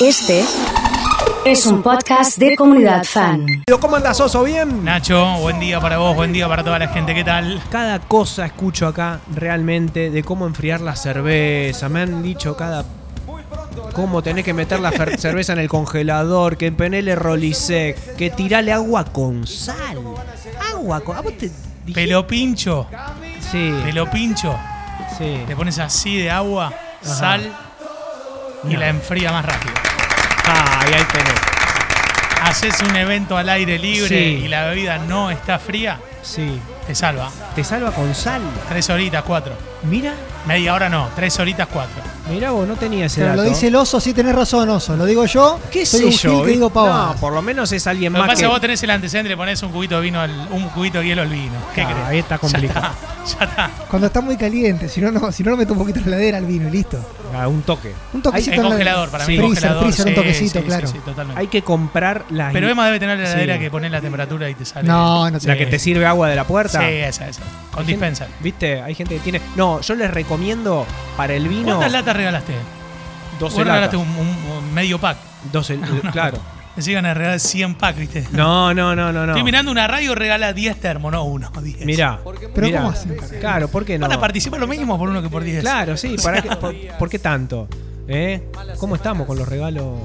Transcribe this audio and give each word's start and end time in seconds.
Este 0.00 0.44
es 1.44 1.66
un 1.66 1.82
podcast 1.82 2.38
de 2.38 2.56
comunidad 2.56 3.04
fan. 3.04 3.46
¿Cómo 3.80 3.96
andas, 3.96 4.20
Oso? 4.20 4.42
¿Bien? 4.44 4.84
Nacho, 4.84 5.36
buen 5.40 5.60
día 5.60 5.80
para 5.80 5.98
vos, 5.98 6.14
buen 6.16 6.32
día 6.32 6.48
para 6.48 6.64
toda 6.64 6.78
la 6.78 6.88
gente, 6.88 7.14
¿qué 7.14 7.24
tal? 7.24 7.62
Cada 7.70 7.98
cosa 8.00 8.46
escucho 8.46 8.86
acá 8.86 9.20
realmente 9.34 10.10
de 10.10 10.22
cómo 10.22 10.46
enfriar 10.46 10.80
la 10.80 10.96
cerveza. 10.96 11.88
Me 11.88 12.02
han 12.02 12.22
dicho 12.22 12.56
cada. 12.56 12.84
Cómo 13.92 14.22
tenés 14.22 14.44
que 14.44 14.54
meter 14.54 14.80
la 14.80 14.92
cerveza 15.18 15.52
en 15.52 15.58
el 15.58 15.68
congelador, 15.68 16.56
que 16.56 16.70
penele 16.72 17.14
rolisec, 17.16 18.16
que 18.16 18.30
tirale 18.30 18.72
agua 18.72 19.04
con 19.04 19.46
sal. 19.46 19.98
Agua 20.72 21.00
con. 21.00 21.16
¿A 21.16 21.20
vos 21.20 21.36
te 21.36 21.50
dije? 21.86 21.94
Pelo 21.94 22.26
pincho, 22.26 22.86
Sí, 23.50 23.72
pelo 23.84 24.08
pincho, 24.10 24.54
sí. 25.18 25.40
le 25.48 25.56
pones 25.56 25.78
así 25.78 26.18
de 26.18 26.30
agua, 26.30 26.72
Ajá. 27.04 27.14
sal 27.14 27.52
y 28.64 28.74
No. 28.74 28.80
la 28.80 28.88
enfría 28.88 29.32
más 29.32 29.44
rápido. 29.44 29.74
Ah, 30.46 30.84
y 30.90 30.94
ahí 30.94 31.04
tenés. 31.12 31.40
Haces 32.42 32.80
un 32.80 32.96
evento 32.96 33.36
al 33.36 33.48
aire 33.48 33.78
libre 33.78 34.08
Sí. 34.08 34.42
y 34.44 34.48
la 34.48 34.66
bebida 34.68 34.98
no 34.98 35.30
está 35.30 35.58
fría, 35.58 35.98
Sí. 36.22 36.60
Te 36.86 36.94
salva. 36.94 37.30
Te 37.54 37.62
salva 37.64 37.92
con 37.92 38.14
sal. 38.14 38.42
Tres 38.68 38.88
horitas, 38.90 39.22
cuatro. 39.24 39.52
Mira, 39.82 40.12
Media 40.46 40.72
hora 40.74 40.88
no, 40.88 41.08
tres 41.14 41.38
horitas, 41.38 41.68
cuatro. 41.70 42.02
mira 42.30 42.50
vos, 42.50 42.66
no 42.66 42.74
tenía 42.74 43.04
ese 43.06 43.20
Pero 43.20 43.32
dato. 43.32 43.42
lo 43.42 43.48
dice 43.50 43.66
el 43.66 43.76
oso, 43.76 44.00
sí 44.00 44.14
tenés 44.14 44.34
razón, 44.34 44.70
oso. 44.70 44.96
Lo 44.96 45.04
digo 45.04 45.26
yo. 45.26 45.60
¿Qué 45.70 45.84
soy 45.84 46.00
sé 46.00 46.06
un 46.06 46.12
yo? 46.12 46.30
gil 46.38 46.44
que 46.46 46.50
digo 46.52 46.72
no, 46.74 47.14
por 47.20 47.34
lo 47.34 47.42
menos 47.42 47.70
es 47.72 47.86
alguien 47.86 48.12
Lo 48.14 48.16
que 48.16 48.20
más 48.20 48.26
pasa 48.28 48.32
es 48.32 48.38
que... 48.38 48.44
que 48.44 48.48
vos 48.50 48.60
tenés 48.62 48.82
el 48.82 48.90
antecedente, 48.90 49.28
le 49.28 49.36
pones 49.36 49.62
un 49.62 49.70
cubito 49.70 49.96
de 49.96 50.00
vino, 50.02 50.18
al- 50.18 50.48
un 50.50 50.68
cubito 50.70 50.98
de 51.00 51.04
hielo 51.06 51.20
al 51.22 51.28
vino. 51.28 51.52
¿Qué 51.74 51.82
Ah, 51.82 51.90
crees? 51.92 52.06
ahí 52.08 52.18
está 52.20 52.38
complicado. 52.38 52.80
Ya 53.26 53.32
está, 53.32 53.38
ya 53.38 53.44
está. 53.44 53.70
Cuando 53.88 54.06
está 54.06 54.22
muy 54.22 54.36
caliente, 54.38 54.88
si 54.88 55.02
no, 55.02 55.12
no, 55.12 55.30
si 55.30 55.42
no, 55.42 55.50
lo 55.50 55.56
meto 55.58 55.74
un 55.74 55.78
poquito 55.78 55.98
en 55.98 56.10
la 56.10 56.16
heladera 56.16 56.38
al 56.38 56.46
vino 56.46 56.68
y 56.68 56.70
listo. 56.72 56.98
Ah, 57.38 57.46
un 57.46 57.60
toque. 57.62 57.92
Un 58.14 58.22
toquecito 58.22 58.56
en 58.56 58.62
la- 58.62 58.68
congelador, 58.70 59.10
para 59.10 59.26
mí 59.26 59.34
Sí. 59.34 59.38
Freezer, 59.38 59.54
congelador. 59.54 59.82
freezer, 59.84 60.06
un 60.06 60.12
sí, 60.14 60.14
toquecito, 60.20 60.58
sí, 60.60 60.64
claro. 60.64 60.86
Sí, 60.88 60.92
sí, 60.94 60.98
totalmente. 61.04 61.40
Hay 61.40 61.46
que 61.48 61.62
comprar 61.62 62.24
las... 62.30 62.52
Pero 62.52 62.68
Emma 62.68 62.86
debe 62.86 62.98
tener 62.98 63.18
la 63.18 63.24
heladera 63.28 63.54
Sí. 63.54 63.60
que 63.60 63.70
pones 63.70 63.90
la 63.92 64.00
temperatura 64.00 64.48
y 64.48 64.54
te 64.54 64.64
sale. 64.64 64.88
No, 64.88 65.30
no 65.30 65.38
La 65.44 65.56
que 65.56 65.66
te 65.66 65.78
sirve 65.78 66.06
agua 66.06 66.28
de 66.28 66.36
la 66.36 66.44
puerta. 66.44 66.69
Sí, 66.78 66.84
esa, 66.84 67.28
esa. 67.28 67.42
Con 67.42 67.50
Hay 67.80 67.86
gente- 67.86 67.92
dispenser. 67.92 68.28
¿Viste? 68.40 68.80
Hay 68.82 68.94
gente 68.94 69.14
que 69.16 69.20
tiene... 69.20 69.40
No, 69.56 69.80
yo 69.80 69.94
les 69.94 70.10
recomiendo 70.10 70.86
para 71.16 71.34
el 71.34 71.48
vino... 71.48 71.64
¿Cuántas 71.66 71.92
latas 71.92 72.16
regalaste? 72.16 72.54
12 73.38 73.56
Vos 73.56 73.64
regalaste 73.66 73.96
latas. 73.96 74.10
un, 74.16 74.26
un- 74.26 74.52
un 74.58 74.74
medio 74.74 74.98
pack. 74.98 75.16
12, 75.52 75.78
claro. 76.12 76.38
Que 76.82 76.90
iban 76.92 77.04
a 77.04 77.12
regalar 77.12 77.40
100 77.40 77.74
pack, 77.74 77.96
¿viste? 77.96 78.26
No, 78.32 78.72
no, 78.72 78.94
no, 78.96 79.12
no, 79.12 79.26
no. 79.26 79.32
Estoy 79.32 79.42
mirando 79.42 79.70
una 79.70 79.86
radio 79.86 80.14
regala 80.14 80.52
10 80.54 80.80
termos, 80.80 81.12
no 81.12 81.24
uno, 81.24 81.50
10. 81.62 81.84
Mirá. 81.84 82.20
Pero 82.54 82.66
mirá. 82.66 82.78
¿cómo 82.80 82.92
hacen? 82.92 83.16
Claro, 83.40 83.68
¿por 83.68 83.84
qué 83.84 83.98
no? 83.98 84.08
Van 84.08 84.16
a 84.16 84.20
participar 84.20 84.60
lo 84.60 84.66
mismo 84.66 84.96
por 84.98 85.08
uno 85.10 85.20
que 85.20 85.28
por 85.28 85.42
10. 85.42 85.60
Claro, 85.60 85.96
sí. 85.96 86.16
¿para 86.22 86.40
qué- 86.40 86.56
por, 86.56 86.74
por 86.98 87.08
qué 87.10 87.18
tanto? 87.18 87.68
¿Eh? 88.08 88.48
¿Cómo 88.78 88.94
estamos 88.94 89.26
con 89.26 89.36
los 89.38 89.46
regalos? 89.48 89.98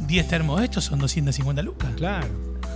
10 0.00 0.28
termos 0.28 0.62
estos 0.62 0.84
son 0.84 0.98
250 0.98 1.62
lucas. 1.62 1.88
Claro, 1.96 2.26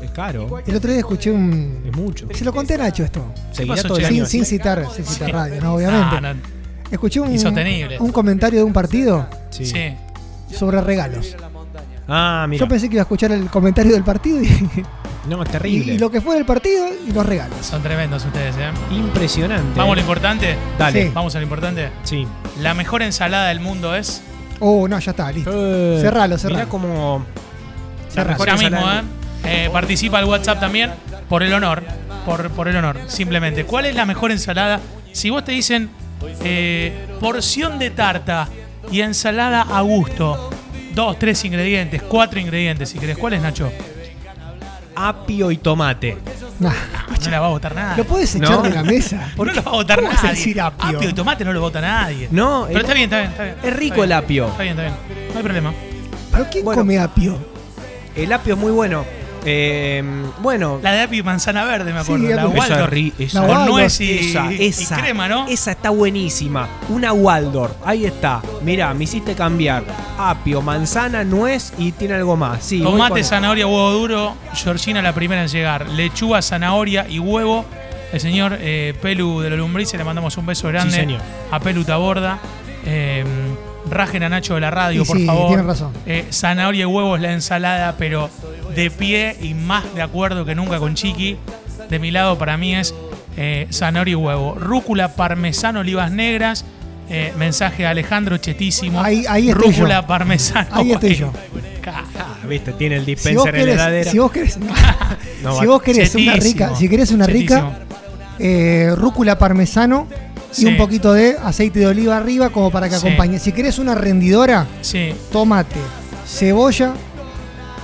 es 0.03 0.11
caro. 0.11 0.61
El 0.67 0.75
otro 0.77 0.91
día 0.91 1.01
escuché 1.01 1.31
un. 1.31 1.83
Es 1.87 1.97
mucho. 1.97 2.27
Se 2.34 2.45
lo 2.45 2.53
conté 2.53 2.75
a 2.75 2.79
Nacho 2.79 3.05
esto. 3.05 3.25
Seguirá 3.53 3.83
todo 3.83 3.98
el 3.98 4.05
año 4.05 4.27
Sin, 4.27 4.45
sin 4.45 4.45
citar, 4.45 4.87
sin 4.95 5.05
citar 5.05 5.27
Sí. 5.29 5.33
radio, 5.33 5.61
no, 5.61 5.75
obviamente. 5.75 6.17
Ah, 6.17 6.20
no. 6.20 6.41
Escuché 6.91 7.20
un, 7.20 7.29
un 8.01 8.12
comentario 8.12 8.59
de 8.61 8.65
un 8.65 8.73
partido 8.73 9.29
Sí. 9.51 9.73
Sobre 10.53 10.81
regalos. 10.81 11.37
Ah, 12.09 12.47
mira. 12.48 12.61
Yo 12.65 12.69
pensé 12.69 12.89
que 12.89 12.95
iba 12.97 13.03
a 13.03 13.05
escuchar 13.05 13.31
el 13.31 13.48
comentario 13.48 13.92
del 13.92 14.03
partido 14.03 14.42
y, 14.42 14.48
No, 15.29 15.41
es 15.45 15.51
terrible. 15.51 15.95
y 15.95 15.98
lo 15.98 16.11
que 16.11 16.20
fue 16.20 16.35
del 16.35 16.45
partido 16.45 16.87
y 17.07 17.12
los 17.12 17.25
regalos. 17.25 17.57
Son 17.64 17.81
tremendos 17.83 18.25
ustedes, 18.25 18.57
¿eh? 18.57 18.70
Impresionante. 18.92 19.79
Vamos 19.79 19.92
a 19.92 19.95
lo 19.97 20.01
importante. 20.01 20.57
Dale. 20.77 21.05
Sí. 21.07 21.11
Vamos 21.14 21.35
a 21.37 21.39
lo 21.39 21.45
importante. 21.45 21.91
Sí. 22.03 22.27
La 22.61 22.75
mejor 22.75 23.03
ensalada 23.03 23.48
del 23.51 23.61
mundo 23.61 23.95
es. 23.95 24.23
Oh, 24.59 24.89
no, 24.89 24.98
ya 24.98 25.12
está, 25.12 25.31
listo. 25.31 25.51
Eh, 25.55 25.98
Cerralo, 26.01 26.37
cerralo. 26.37 26.59
Mirá 26.59 26.69
como... 26.69 27.25
Cerralo. 28.11 28.31
mejor 28.31 28.47
Ya 28.48 28.57
mismo, 28.57 28.91
¿eh? 28.91 29.03
Eh, 29.44 29.69
Participa 29.72 30.19
al 30.19 30.24
WhatsApp 30.27 30.60
también 30.60 30.91
por 31.28 31.42
el 31.42 31.52
honor. 31.52 31.83
Por, 32.27 32.50
por 32.50 32.69
el 32.69 32.77
honor, 32.77 32.98
simplemente. 33.06 33.64
¿Cuál 33.64 33.86
es 33.86 33.95
la 33.95 34.05
mejor 34.05 34.30
ensalada? 34.30 34.80
Si 35.12 35.30
vos 35.30 35.42
te 35.45 35.52
dicen 35.52 35.89
eh, 36.45 37.06
porción 37.18 37.79
de 37.79 37.90
tarta 37.90 38.46
y 38.92 39.00
ensalada 39.00 39.62
a 39.62 39.80
gusto, 39.80 40.50
dos, 40.95 41.18
tres 41.18 41.42
ingredientes, 41.45 42.02
cuatro 42.02 42.39
ingredientes, 42.39 42.90
si 42.90 42.98
querés. 42.98 43.17
¿Cuál 43.17 43.34
es, 43.34 43.42
Nacho? 43.42 43.73
apio 44.95 45.50
y 45.50 45.56
tomate. 45.56 46.18
Nah, 46.58 46.70
No 47.24 47.30
la 47.30 47.40
va 47.40 47.46
a 47.46 47.50
votar 47.50 47.74
nadie. 47.74 47.96
¿Lo 47.96 48.05
puedes 48.05 48.34
echar 48.34 48.50
No. 48.50 48.62
de 48.62 48.70
la 48.70 48.83
mesa? 48.83 49.33
no 49.36 49.45
lo 49.46 49.62
va 49.62 49.70
a 49.70 49.74
votar 49.74 49.96
¿Cómo 50.00 50.11
vas 50.11 50.20
a 50.20 50.23
nadie. 50.24 50.36
decir 50.39 50.61
apio? 50.61 51.02
y 51.08 51.12
tomate 51.14 51.42
no 51.45 51.52
lo 51.55 51.61
vota 51.62 51.80
nadie. 51.80 52.29
No, 52.30 52.64
Pero 52.67 52.80
el- 52.80 52.84
está 52.84 52.95
bien, 52.95 53.05
está 53.05 53.18
bien, 53.20 53.30
está 53.30 53.45
bien. 53.45 53.56
es 53.62 53.77
rico 53.77 53.95
Está 53.95 53.95
bien. 53.95 54.05
el 54.05 54.12
apio. 54.12 54.46
Está 54.48 54.62
bien, 54.62 54.79
está 54.79 54.83
bien. 54.83 55.29
No 55.33 55.36
hay 55.39 55.42
problema. 55.42 55.73
¿Pero 56.33 56.46
quién 56.50 56.64
Bueno. 56.67 56.80
come 56.83 56.98
apio? 56.98 57.39
El 58.14 58.33
apio 58.33 58.55
es 58.55 58.61
muy 58.61 58.73
bueno. 58.73 59.05
Eh, 59.45 60.02
bueno, 60.42 60.78
La 60.83 60.92
de 60.92 61.01
apio 61.02 61.20
y 61.20 61.23
manzana 61.23 61.64
verde, 61.64 61.92
me 61.92 62.01
acuerdo. 62.01 62.27
Sí, 62.27 62.33
la 62.34 62.42
esa, 62.42 62.48
Waldorf. 62.48 62.92
esa- 63.18 63.46
La 63.46 63.55
Con 63.55 63.67
nuez 63.67 64.01
y, 64.01 64.18
esa, 64.18 64.52
y 64.52 64.67
esa, 64.67 64.96
crema, 64.98 65.28
¿no? 65.28 65.46
Esa 65.48 65.70
está 65.73 65.90
buenísima. 65.90 66.68
Una 66.89 67.12
Waldorf. 67.12 67.73
Ahí 67.84 68.05
está. 68.05 68.42
Mirá, 68.62 68.92
me 68.95 69.05
hiciste 69.05 69.34
cambiar. 69.34 69.83
Apio, 70.18 70.61
manzana, 70.62 71.24
nuez 71.24 71.73
y 71.79 71.92
tiene 71.92 72.14
algo 72.14 72.36
más. 72.36 72.62
Sí, 72.64 72.80
Tomate, 72.83 73.12
con- 73.14 73.24
zanahoria, 73.24 73.67
huevo 73.67 73.90
duro. 73.92 74.34
Georgina 74.55 75.00
la 75.02 75.14
primera 75.14 75.42
en 75.42 75.48
llegar. 75.48 75.89
Lechuga, 75.89 76.42
zanahoria 76.42 77.06
y 77.08 77.18
huevo. 77.18 77.64
El 78.12 78.20
señor 78.20 78.58
eh, 78.61 78.92
Pelu 79.00 79.40
de 79.40 79.50
los 79.50 79.58
Lombrices, 79.58 79.96
le 79.96 80.05
mandamos 80.05 80.36
un 80.36 80.45
beso 80.46 80.68
grande. 80.68 80.95
señor. 80.95 81.20
A 81.50 81.61
Pelu 81.61 81.84
Taborda. 81.84 82.39
Eh, 82.84 83.24
rajen 83.89 84.23
a 84.23 84.29
Nacho 84.29 84.55
de 84.55 84.61
la 84.61 84.70
radio, 84.70 85.02
Y 85.02 85.05
por 85.06 85.17
sí, 85.17 85.27
favor. 85.27 85.48
tienen 85.48 85.67
razón. 85.67 85.92
Eh, 86.06 86.27
zanahoria 86.30 86.83
y 86.83 86.84
huevo 86.86 87.17
es 87.17 87.23
la 87.23 87.33
ensalada, 87.33 87.95
pero 87.98 88.29
de 88.75 88.91
pie 88.91 89.36
y 89.42 89.55
más 89.55 89.85
de 89.95 90.03
acuerdo 90.03 90.45
que 90.45 90.55
nunca 90.55 90.79
con 90.79 90.95
Chiqui. 90.95 91.36
De 91.89 91.98
mi 91.98 92.11
lado, 92.11 92.39
para 92.39 92.57
mí 92.57 92.75
es 92.75 92.95
eh, 93.36 93.67
zanahoria 93.70 94.13
y 94.13 94.14
huevo. 94.17 94.55
Rúcula, 94.55 95.14
parmesano, 95.14 95.81
olivas 95.81 96.11
negras. 96.11 96.64
Eh, 97.13 97.33
mensaje 97.36 97.83
de 97.83 97.89
Alejandro 97.89 98.36
Chetísimo. 98.36 99.03
Ahí- 99.03 99.25
ahí 99.29 99.48
estoy 99.51 99.73
Rúcula, 99.73 100.03
yo. 100.03 100.07
parmesano. 100.07 100.69
Ahí 100.70 100.92
estoy 100.92 101.14
yo. 101.17 101.33
Ah, 101.86 102.47
viste, 102.47 102.73
tiene 102.75 102.97
el 102.97 103.05
Si 103.05 103.14
vos 103.14 103.25
dispenser 103.25 103.55
en 103.57 103.67
la 103.67 103.73
heladera. 103.73 104.11
si 104.13 104.19
vos 104.20 104.30
querés, 104.30 104.59
No, 105.42 105.59
si 105.59 105.67
vos 105.67 105.83
querés 105.83 106.14
una 106.14 106.35
rica, 106.36 106.75
si 106.77 106.89
querés 106.89 107.11
una 107.11 107.27
rica, 107.27 107.80
eh, 108.39 108.92
rúcula 108.97 109.36
parmesano 109.39 110.07
y 110.53 110.55
Sí. 110.55 110.67
un 110.67 110.77
poquito 110.77 111.13
de 111.13 111.36
aceite 111.42 111.80
de 111.80 111.86
oliva 111.86 112.17
arriba 112.17 112.51
como 112.51 112.70
para 112.70 112.89
que 112.89 112.95
Sí. 112.97 113.07
acompañe. 113.07 113.39
Si 113.41 113.51
querés 113.51 113.79
una 113.80 113.95
rendidora, 113.97 114.67
Sí, 114.83 115.13
tomate, 115.33 115.80
cebolla 116.27 116.92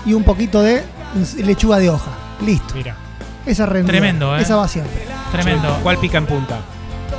y 0.06 0.14
un 0.14 0.24
poquito 0.24 0.62
de 0.62 0.82
lechuga 1.38 1.78
de 1.78 1.90
hoja. 1.90 2.12
Listo. 2.44 2.74
Mira, 2.74 2.96
Esa 3.44 3.66
rendidora. 3.66 3.98
Tremendo, 3.98 4.36
¿eh? 4.36 4.42
Esa 4.42 4.56
va 4.56 4.68
siempre. 4.68 5.04
tremendo. 5.32 5.78
¿cuál 5.82 5.98
pica 5.98 6.18
en 6.18 6.26
punta? 6.26 6.60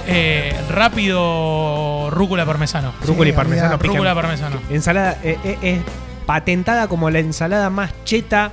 Eh, 0.07 0.55
rápido, 0.69 2.09
rúcula 2.09 2.45
parmesano. 2.45 2.93
Rúcula 3.05 3.29
y 3.29 3.33
parmesano 3.33 3.77
Rúcula 3.77 4.15
parmesano. 4.15 4.57
Ensalada 4.69 5.17
eh, 5.21 5.37
eh, 5.43 5.57
es 5.61 5.79
patentada 6.25 6.87
como 6.87 7.09
la 7.09 7.19
ensalada 7.19 7.69
más 7.69 7.91
cheta 8.05 8.51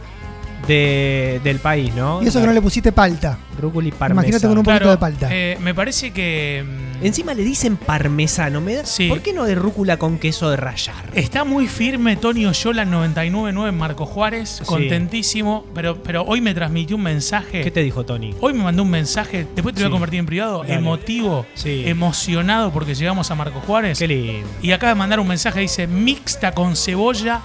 de- 0.67 1.41
del 1.45 1.59
país, 1.59 1.95
¿no? 1.95 2.23
Y 2.23 2.29
eso 2.29 2.41
que 2.41 2.47
no 2.47 2.53
le 2.53 2.63
pusiste 2.63 2.93
palta. 2.93 3.39
Rúcula 3.61 3.89
y 3.89 3.93
parmesano. 3.93 4.21
Imagínate 4.21 4.49
con 4.49 4.59
un 4.59 4.65
poquito 4.65 4.91
de 4.91 4.97
palta. 4.99 5.29
eh, 5.31 5.57
me 5.61 5.75
parece 5.75 6.11
que 6.13 6.65
mm, 6.67 7.05
Encima 7.05 7.35
le 7.35 7.43
dicen 7.45 7.77
parmesano. 7.77 8.61
¿me 8.61 8.75
da? 8.77 8.87
Sí. 8.87 9.09
¿Por 9.09 9.21
qué 9.21 9.33
no 9.33 9.45
de 9.45 9.55
rúcula 9.55 9.97
con 9.99 10.19
queso 10.19 10.49
de 10.51 10.57
rallar? 10.57 11.11
está 11.15 11.45
muy 11.45 11.67
firme 11.69 12.17
Tony 12.17 12.47
Oyola 12.47 12.85
999 12.85 13.69
en 13.71 13.77
Marco 13.79 14.07
Juárez, 14.07 14.61
Sí. 14.61 14.65
contentísimo, 14.65 15.67
pero, 15.75 16.03
pero 16.03 16.23
hoy 16.25 16.41
me 16.41 16.55
transmitió 16.55 16.97
un 16.97 17.03
mensaje. 17.03 17.63
¿Qué 17.63 17.71
te 17.71 17.83
dijo 17.83 18.05
Tony? 18.05 18.35
Hoy 18.41 18.55
me 18.55 18.63
mandó 18.65 18.83
un 18.83 18.91
mensaje, 18.91 19.47
después 19.55 19.75
te 19.75 19.83
voy 19.83 19.83
Sí. 19.83 19.87
a 19.89 19.91
convertir 19.91 20.21
en 20.21 20.27
privado, 20.27 20.63
Dale. 20.63 20.75
emotivo, 20.75 21.47
Sí. 21.55 21.83
emocionado 21.87 22.73
porque 22.73 22.95
llegamos 22.95 23.31
a 23.31 23.35
Marco 23.35 23.61
Juárez. 23.61 23.99
Qué 23.99 24.09
lindo. 24.09 24.49
Y 24.63 24.73
acaba 24.73 24.91
de 24.95 24.99
mandar 24.99 25.21
un 25.21 25.29
mensaje, 25.29 25.61
dice, 25.61 25.87
mixta 25.87 26.53
con 26.53 26.75
cebolla, 26.77 27.41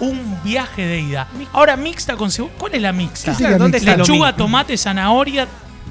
un 0.00 0.38
viaje 0.42 0.86
de 0.86 1.00
ida. 1.00 1.28
Ahora, 1.52 1.76
mixta 1.76 2.16
con 2.16 2.30
cebolla, 2.30 2.54
¿cuál 2.58 2.74
es 2.74 2.82
la 2.82 2.92
mixta? 2.92 3.30
¿Qué 3.32 3.36
sería 3.38 3.58
¿dónde 3.58 3.78
mixta? 3.78 3.92
está 3.92 4.02
Lechuga, 4.02 4.34
tomate, 4.36 4.76
zanahoria 4.76 5.46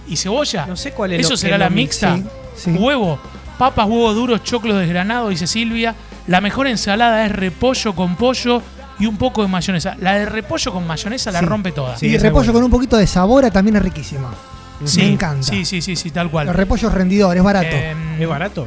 y 0.07 0.15
cebolla. 0.17 0.65
No 0.65 0.75
sé 0.75 0.91
cuál 0.91 1.13
es 1.13 1.21
¿Eso 1.21 1.31
lo- 1.31 1.37
será 1.37 1.57
la 1.57 1.69
mixta? 1.69 2.17
Sí, 2.17 2.23
sí. 2.55 2.71
Huevo, 2.71 3.19
papas, 3.57 3.87
huevos 3.87 4.15
duros, 4.15 4.43
choclos 4.43 4.77
desgranados, 4.79 5.29
dice 5.29 5.47
Silvia. 5.47 5.95
La 6.27 6.41
mejor 6.41 6.67
ensalada 6.67 7.25
es 7.25 7.31
repollo 7.31 7.93
con 7.95 8.15
pollo 8.15 8.61
y 8.99 9.05
un 9.05 9.17
poco 9.17 9.41
de 9.41 9.47
mayonesa. 9.47 9.95
La 9.99 10.13
de 10.15 10.25
repollo 10.25 10.71
con 10.73 10.85
mayonesa 10.85 11.31
la 11.31 11.39
Sí. 11.39 11.45
rompe 11.45 11.71
toda. 11.71 11.97
Sí, 11.97 12.07
y 12.07 12.15
es 12.15 12.21
repollo 12.21 12.51
con 12.53 12.63
un 12.63 12.69
poquito 12.69 12.97
de 12.97 13.07
sabor 13.07 13.49
también 13.51 13.77
es 13.77 13.81
riquísima. 13.81 14.29
Sí, 14.85 15.01
Me 15.01 15.07
encanta. 15.09 15.43
Sí, 15.43 15.65
sí, 15.65 15.81
sí, 15.81 15.95
sí, 15.95 16.09
tal 16.11 16.29
cual. 16.31 16.47
Los 16.47 16.55
repollos 16.55 16.93
rendidores, 16.93 17.43
barato. 17.43 17.75
Em, 17.75 18.21
¿Es 18.21 18.27
barato? 18.29 18.65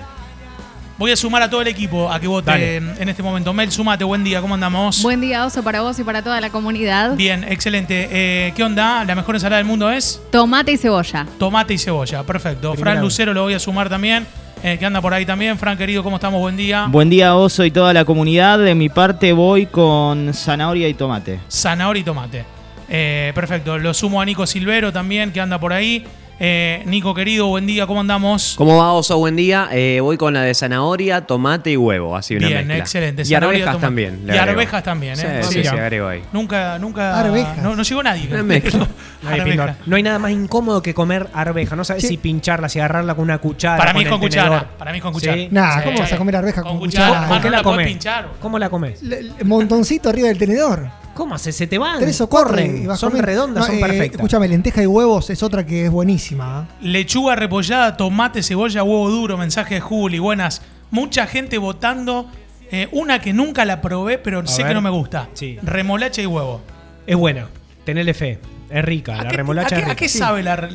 Voy 0.99 1.11
a 1.11 1.17
sumar 1.17 1.43
a 1.43 1.51
todo 1.51 1.61
el 1.63 1.69
equipo 1.69 2.11
a 2.11 2.21
que 2.21 2.27
vote 2.29 2.51
Dale. 2.51 2.77
en 2.77 3.09
este 3.09 3.23
momento. 3.23 3.53
Mel, 3.53 3.71
sumate, 3.73 4.05
buen 4.05 4.23
día, 4.25 4.41
¿cómo 4.41 4.55
andamos? 4.55 5.03
Buen 5.03 5.21
día, 5.21 5.45
Oso, 5.47 5.63
para 5.63 5.81
vos 5.83 5.99
y 5.99 6.05
para 6.05 6.23
toda 6.23 6.41
la 6.41 6.51
comunidad. 6.51 7.15
Bien, 7.17 7.45
excelente. 7.45 8.09
Eh, 8.11 8.53
¿Qué 8.55 8.63
onda? 8.63 9.05
La 9.05 9.15
mejor 9.15 9.35
ensalada 9.35 9.57
del 9.59 9.67
mundo 9.67 9.91
es 9.91 10.21
Tomate 10.31 10.73
y 10.73 10.77
cebolla. 10.77 11.27
tomate 11.39 11.75
y 11.75 11.79
cebolla. 11.79 12.23
Perfecto. 12.23 12.73
Primera 12.73 12.93
Fran 12.93 12.95
vez. 12.97 13.03
Lucero 13.05 13.35
lo 13.35 13.43
voy 13.43 13.55
a 13.55 13.59
sumar 13.59 13.89
también. 13.89 14.27
eh, 14.63 14.77
que 14.79 14.87
anda 14.87 15.01
por 15.01 15.13
ahí 15.13 15.27
también. 15.27 15.59
Fran, 15.59 15.77
querido, 15.77 16.03
¿cómo 16.05 16.17
estamos? 16.17 16.41
Buen 16.41 16.57
día. 16.57 16.87
Buen 16.89 17.11
día, 17.11 17.35
Oso 17.35 17.65
y 17.65 17.71
toda 17.73 17.93
la 17.93 18.05
comunidad. 18.05 18.59
De 18.61 18.75
mi 18.77 18.89
parte 18.89 19.33
voy 19.33 19.67
con 19.67 20.33
zanahoria 20.33 20.87
y 20.89 20.95
tomate. 20.95 21.41
Zanahoria 21.51 22.01
y 22.01 22.05
tomate. 22.05 22.45
Eh, 22.89 23.33
perfecto. 23.35 23.79
Lo 23.79 23.93
sumo 23.95 24.21
a 24.21 24.25
Nico 24.25 24.47
Silvero 24.47 24.93
también, 24.93 25.33
que 25.33 25.41
anda 25.41 25.59
por 25.59 25.73
ahí. 25.73 26.05
Eh, 26.45 26.83
Nico, 26.87 27.15
querido, 27.15 27.47
buen 27.47 27.67
día, 27.67 27.87
¿cómo 27.87 28.01
andamos? 28.01 28.55
¿Cómo 28.59 28.77
va, 28.77 28.91
Oso? 28.95 29.17
Buen 29.17 29.37
día. 29.37 29.69
Eh, 29.71 30.01
voy 30.01 30.17
con 30.17 30.35
la 30.35 30.43
de 30.43 30.53
zanahoria, 30.55 31.21
tomate 31.21 31.71
y 31.71 31.77
huevo. 31.77 32.17
Así 32.17 32.35
una 32.35 32.49
Bien, 32.49 32.59
mezcla. 32.67 32.79
excelente. 32.79 33.23
Y 33.23 33.27
Zanahoria, 33.27 33.59
arvejas 33.61 33.73
tomate. 33.75 33.87
también. 33.87 34.27
le 34.27 34.35
Y 34.35 34.39
agrego. 34.39 34.51
arvejas 34.59 34.83
también, 34.83 35.13
¿eh? 35.21 35.41
Sí, 35.45 35.53
sí, 35.53 35.59
Mira. 35.59 35.71
sí, 35.71 35.77
agrego 35.79 36.09
ahí. 36.09 36.23
Nunca, 36.33 36.81
nunca. 36.81 37.21
Arvejas. 37.21 37.59
No, 37.59 37.77
no 37.77 37.85
llegó 37.85 38.03
nadie. 38.03 38.27
Una 38.29 38.43
mezcla. 38.43 38.89
Ay, 39.25 39.39
Arveja. 39.39 39.45
Pindor. 39.45 39.75
No 39.87 39.95
hay 39.95 40.03
nada 40.03 40.19
más 40.19 40.33
incómodo 40.33 40.83
que 40.83 40.93
comer 40.95 41.29
arveja. 41.33 41.77
No 41.77 41.85
sabes 41.85 42.03
Sí. 42.03 42.09
si 42.09 42.17
pincharla, 42.17 42.69
si 42.69 42.81
agarrarla 42.81 43.15
con 43.15 43.23
una 43.23 43.39
cuchara. 43.39 43.77
Para 43.79 43.93
mí 43.93 44.01
es 44.01 44.07
el 44.07 44.11
con 44.11 44.21
cuchara. 44.23 44.49
tenedor. 44.49 44.67
Para 44.79 44.91
mí 44.91 44.99
es 44.99 45.03
con 45.05 45.13
cuchara. 45.13 45.37
Sí. 45.37 45.49
Nah, 45.53 45.83
¿cómo 45.85 45.99
vas 46.01 46.13
a 46.13 46.17
comer 46.17 46.37
arveja 46.37 46.63
con 46.65 46.79
cuchara? 46.81 47.19
Con 47.21 47.29
¿Con 47.29 47.39
qué 47.39 47.45
no 47.45 47.51
la 47.53 47.57
la 47.59 47.63
podés 47.63 47.77
comes? 47.77 47.87
pinchar. 47.87 48.25
boludo. 48.25 48.41
¿Cómo 48.41 48.59
la 48.59 48.69
comes? 48.69 49.01
Le- 49.05 49.23
le- 49.23 49.45
montoncito 49.45 50.09
arriba 50.09 50.27
del 50.27 50.39
tenedor. 50.39 50.89
¿Cómo 51.15 51.35
hace? 51.35 51.53
Se 51.53 51.67
te 51.67 51.79
van. 51.79 51.99
Tres 52.01 52.21
o 52.21 52.29
corren. 52.29 52.87
vas 52.87 52.99
Son 53.01 53.11
comiendo. 53.11 53.27
redondas, 53.27 53.61
No, 53.63 53.67
son 53.67 53.77
eh, 53.77 53.81
perfectas. 53.81 54.15
Escúchame, 54.21 54.49
lenteja 54.49 54.83
y 54.83 54.87
huevos 54.87 55.29
es 55.31 55.43
otra 55.43 55.65
que 55.67 55.85
es 55.87 55.91
buenísima. 55.91 56.67
¿eh? 56.71 56.75
Lechuga 56.87 57.37
repollada, 57.37 57.97
tomate, 57.97 58.43
cebolla, 58.43 58.83
huevo 58.83 59.11
duro, 59.11 59.37
mensaje 59.37 59.75
de 59.77 59.81
Juli, 59.81 60.19
buenas. 60.19 60.63
Mucha 60.91 61.27
gente 61.27 61.59
votando. 61.59 62.29
eh, 62.71 62.89
una 62.93 63.21
que 63.21 63.33
nunca 63.35 63.65
la 63.67 63.83
probé, 63.83 64.17
pero 64.17 64.47
sé 64.47 64.63
ver. 64.63 64.69
que 64.71 64.75
no 64.75 64.81
me 64.81 64.89
gusta. 64.91 65.29
Sí. 65.35 65.59
Remolacha 65.63 66.23
y 66.23 66.27
huevo. 66.27 66.61
Es 67.07 67.17
buena. 67.17 67.49
Tenele 67.85 68.15
fe. 68.15 68.39
Es 68.73 68.85
rica. 68.85 69.19
¿A 69.19 69.25
La 69.25 69.31
qué, 69.31 69.37
remolacha 69.37 69.75
a 69.77 69.79
es 69.79 69.85
qué- 69.85 69.91
a 69.91 69.95
rica. 69.95 69.97
qué 69.99 70.09
Sí. 70.09 70.19
sabe 70.19 70.43
la, 70.43 70.57
la, 70.57 70.69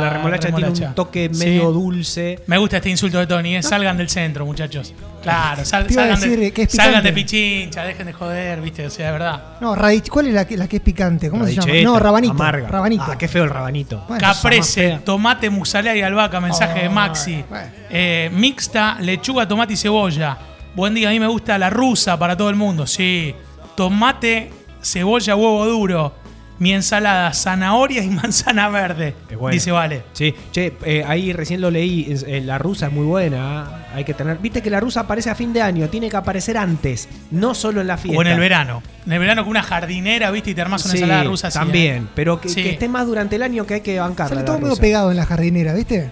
La 0.00 0.10
remolacha, 0.10 0.50
tiene 0.50 0.70
un 0.70 0.94
toque 0.94 1.28
Sí. 1.32 1.38
medio 1.44 1.70
dulce. 1.72 2.40
Me 2.46 2.56
gusta 2.58 2.76
este 2.78 2.88
insulto 2.90 3.18
de 3.18 3.26
Tony, 3.26 3.56
¿eh? 3.56 3.62
salgan 3.62 3.96
del 3.96 4.08
centro, 4.08 4.46
muchachos. 4.46 4.94
Claro, 5.22 5.64
sal- 5.64 5.86
a 5.88 5.92
salgan, 5.92 6.20
de, 6.20 6.52
que 6.52 6.62
es 6.62 6.72
salgan 6.72 7.02
de 7.04 7.12
pichincha, 7.12 7.84
dejen 7.84 8.06
de 8.06 8.12
joder, 8.12 8.60
viste, 8.60 8.86
o 8.86 8.90
sea, 8.90 9.06
de 9.06 9.12
verdad. 9.12 9.42
No, 9.60 9.74
radich, 9.74 10.08
¿cuál 10.08 10.28
es 10.28 10.34
la 10.34 10.46
que, 10.46 10.56
la 10.56 10.66
que 10.68 10.76
es 10.76 10.82
picante? 10.82 11.28
¿Cómo 11.30 11.44
se 11.46 11.54
llama? 11.54 11.72
No, 11.82 11.98
rabanito. 11.98 12.32
Amarga. 12.32 12.68
Rabanito. 12.68 13.04
Ah, 13.08 13.18
qué 13.18 13.28
feo 13.28 13.44
el 13.44 13.50
rabanito. 13.50 14.04
Bueno, 14.08 14.20
Caprese, 14.20 15.00
tomate, 15.04 15.50
musalea 15.50 15.94
y 15.96 16.02
albahaca, 16.02 16.40
mensaje 16.40 16.80
de 16.84 16.88
Maxi. 16.88 17.44
bueno. 17.48 17.66
Eh, 17.90 18.30
mixta, 18.32 18.96
lechuga, 19.00 19.46
tomate 19.46 19.74
y 19.74 19.76
cebolla. 19.76 20.36
Buen 20.74 20.94
día, 20.94 21.08
a 21.08 21.12
mí 21.12 21.20
me 21.20 21.26
gusta 21.28 21.56
la 21.58 21.70
rusa 21.70 22.18
para 22.18 22.36
todo 22.36 22.48
el 22.50 22.56
mundo, 22.56 22.86
sí. 22.86 23.34
Tomate, 23.76 24.50
cebolla, 24.82 25.36
huevo 25.36 25.64
duro. 25.66 26.14
Mi 26.58 26.72
ensalada, 26.72 27.32
zanahoria 27.32 28.02
y 28.02 28.08
manzana 28.10 28.68
verde. 28.68 29.14
Es 29.28 29.36
buena. 29.36 29.54
Dice 29.54 29.72
Vale. 29.72 30.02
Sí, 30.12 30.34
che, 30.52 30.72
eh, 30.84 31.04
ahí 31.06 31.32
recién 31.32 31.60
lo 31.60 31.70
leí. 31.70 32.06
es- 32.12 32.24
eh, 32.28 32.40
la 32.40 32.58
rusa 32.58 32.86
es 32.86 32.92
muy 32.92 33.04
buena. 33.06 33.62
¿ah? 33.62 33.86
Hay 33.94 34.04
que 34.04 34.14
tener. 34.14 34.38
Viste 34.38 34.62
que 34.62 34.70
la 34.70 34.78
rusa 34.80 35.00
aparece 35.00 35.30
a 35.30 35.34
fin 35.34 35.52
de 35.52 35.62
año. 35.62 35.88
Tiene 35.88 36.08
que 36.08 36.16
aparecer 36.16 36.56
antes. 36.56 37.08
No 37.30 37.54
solo 37.54 37.80
en 37.80 37.86
la 37.88 37.96
fiesta. 37.96 38.18
O 38.18 38.22
en 38.22 38.28
el 38.28 38.38
verano. 38.38 38.82
En 39.06 39.12
el 39.12 39.18
verano 39.18 39.42
con 39.42 39.50
una 39.50 39.62
jardinera, 39.62 40.30
viste, 40.30 40.50
y 40.50 40.54
te 40.54 40.62
armas 40.62 40.84
una 40.84 40.92
Sí, 40.92 40.98
ensalada 40.98 41.24
rusa 41.24 41.48
así. 41.48 41.58
También. 41.58 42.04
¿eh? 42.04 42.06
Pero 42.14 42.40
que, 42.40 42.48
Sí. 42.48 42.62
que 42.62 42.70
esté 42.70 42.88
más 42.88 43.06
durante 43.06 43.36
el 43.36 43.42
año 43.42 43.66
que 43.66 43.74
hay 43.74 43.80
que 43.80 43.98
bancarla. 43.98 44.34
Sale 44.36 44.46
todo 44.46 44.58
medio 44.60 44.76
pegado 44.76 45.10
en 45.10 45.16
la 45.16 45.26
jardinera, 45.26 45.74
¿viste? 45.74 46.10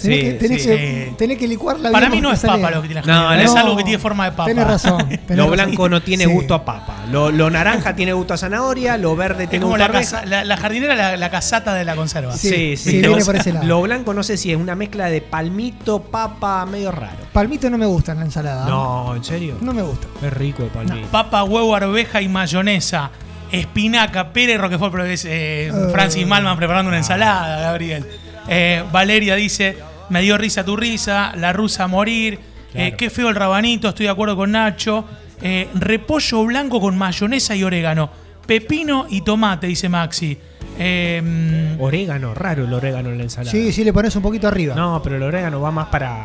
Tenés, 0.00 0.18
Sí, 0.18 0.24
que, 0.24 0.32
tenés, 0.34 0.62
sí. 0.62 0.68
que, 0.68 1.14
tenés 1.18 1.38
que 1.38 1.46
licuarla 1.48 1.90
Para 1.90 2.08
mí 2.08 2.20
no 2.20 2.32
es 2.32 2.40
papa 2.40 2.70
lo 2.70 2.82
que 2.82 2.88
tiene 2.88 3.02
la 3.02 3.06
No, 3.12 3.20
jardinera, 3.28 3.44
no. 3.46 3.52
es 3.52 3.64
algo 3.64 3.76
que 3.76 3.84
tiene 3.84 3.98
forma 3.98 4.24
de 4.26 4.30
papa. 4.32 4.44
Tenés 4.46 4.66
razón. 4.66 4.98
tenés 5.08 5.28
Lo 5.30 5.44
razón. 5.44 5.50
blanco 5.52 5.88
no 5.88 6.02
tiene 6.02 6.24
Sí. 6.24 6.30
gusto 6.30 6.54
a 6.54 6.64
papa. 6.64 6.96
Lo, 7.10 7.30
lo 7.30 7.50
naranja 7.50 7.94
tiene 7.96 8.12
gusto 8.12 8.34
a 8.34 8.36
zanahoria. 8.36 8.96
Lo 8.96 9.14
verde 9.16 9.44
Es 9.44 9.50
tiene 9.50 9.62
como 9.64 9.76
gusto 9.76 9.84
a 9.84 9.88
la, 9.88 10.00
casa- 10.00 10.24
la, 10.26 10.44
la 10.44 10.56
jardinera, 10.56 10.94
la, 10.94 11.16
la 11.16 11.30
casata 11.30 11.74
de 11.74 11.84
la 11.84 11.94
conserva. 11.96 12.32
Sí, 12.36 12.48
Sí, 12.48 12.76
sí. 12.76 12.90
sí, 12.90 13.00
Lo- 13.02 13.08
viene 13.08 13.24
por 13.24 13.36
ese 13.36 13.52
lado. 13.52 13.66
Lo 13.70 13.82
blanco 13.82 14.14
no 14.14 14.22
sé 14.22 14.36
si 14.36 14.50
es 14.50 14.56
una 14.56 14.74
mezcla 14.74 15.06
de 15.10 15.20
palmito, 15.20 16.02
papa, 16.02 16.64
medio 16.66 16.90
raro. 16.92 17.16
Palmito 17.32 17.68
no 17.70 17.78
me 17.78 17.86
gusta 17.86 18.12
en 18.12 18.18
la 18.18 18.24
ensalada. 18.24 18.66
¿eh? 18.66 18.70
No, 18.70 19.14
¿en 19.16 19.24
serio? 19.24 19.56
No 19.60 19.72
me 19.72 19.82
gusta. 19.82 20.06
Es 20.22 20.32
rico 20.32 20.62
el 20.62 20.70
palmito. 20.70 21.08
Papa, 21.10 21.44
huevo, 21.44 21.74
arveja 21.74 22.20
y 22.22 22.28
mayonesa. 22.28 23.10
Espinaca, 23.52 24.32
pera 24.32 24.52
y 24.52 24.56
roquefort. 24.56 24.92
Pero 24.92 25.04
es 25.04 25.24
eh, 25.24 25.66
Eh. 25.68 25.72
Francis 25.92 26.26
Malman 26.26 26.56
preparando 26.56 26.88
una 26.88 26.98
ensalada, 26.98 27.60
Gabriel. 27.60 28.06
Eh, 28.48 28.84
Valeria 28.92 29.34
dice: 29.34 29.76
Me 30.10 30.20
dio 30.22 30.36
risa 30.38 30.64
tu 30.64 30.76
risa. 30.76 31.32
La 31.36 31.52
rusa 31.52 31.84
a 31.84 31.88
morir. 31.88 32.38
Claro. 32.72 32.86
Eh, 32.88 32.94
qué 32.96 33.10
feo 33.10 33.28
el 33.28 33.34
rabanito. 33.34 33.88
Estoy 33.88 34.06
de 34.06 34.10
acuerdo 34.12 34.36
con 34.36 34.52
Nacho. 34.52 35.04
Eh, 35.42 35.68
repollo 35.74 36.44
blanco 36.44 36.80
con 36.80 36.96
mayonesa 36.98 37.56
y 37.56 37.64
orégano. 37.64 38.10
Pepino 38.46 39.06
y 39.08 39.22
tomate, 39.22 39.66
dice 39.68 39.88
Maxi. 39.88 40.36
Eh, 40.78 41.76
Orégano, 41.78 42.34
raro 42.34 42.64
el 42.64 42.72
orégano 42.72 43.10
en 43.10 43.18
la 43.18 43.24
ensalada. 43.24 43.50
Sí, 43.52 43.72
sí, 43.72 43.84
le 43.84 43.92
pones 43.92 44.14
un 44.16 44.22
poquito 44.22 44.48
arriba. 44.48 44.74
No, 44.74 45.00
pero 45.02 45.16
el 45.16 45.22
orégano 45.22 45.60
va 45.60 45.70
más 45.70 45.88
para 45.88 46.24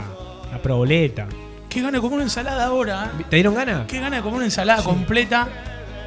la 0.51 0.61
proboleta. 0.61 1.27
qué 1.69 1.81
gana 1.81 1.97
de 1.97 2.01
comer 2.01 2.15
una 2.15 2.23
ensalada 2.23 2.65
ahora. 2.65 3.11
¿eh? 3.19 3.23
¿Te 3.29 3.35
dieron 3.35 3.53
ganas? 3.53 3.85
Qué 3.88 3.99
gana 3.99 4.17
de 4.17 4.21
comer 4.21 4.38
una 4.38 4.45
ensalada 4.45 4.81
completa. 4.83 5.47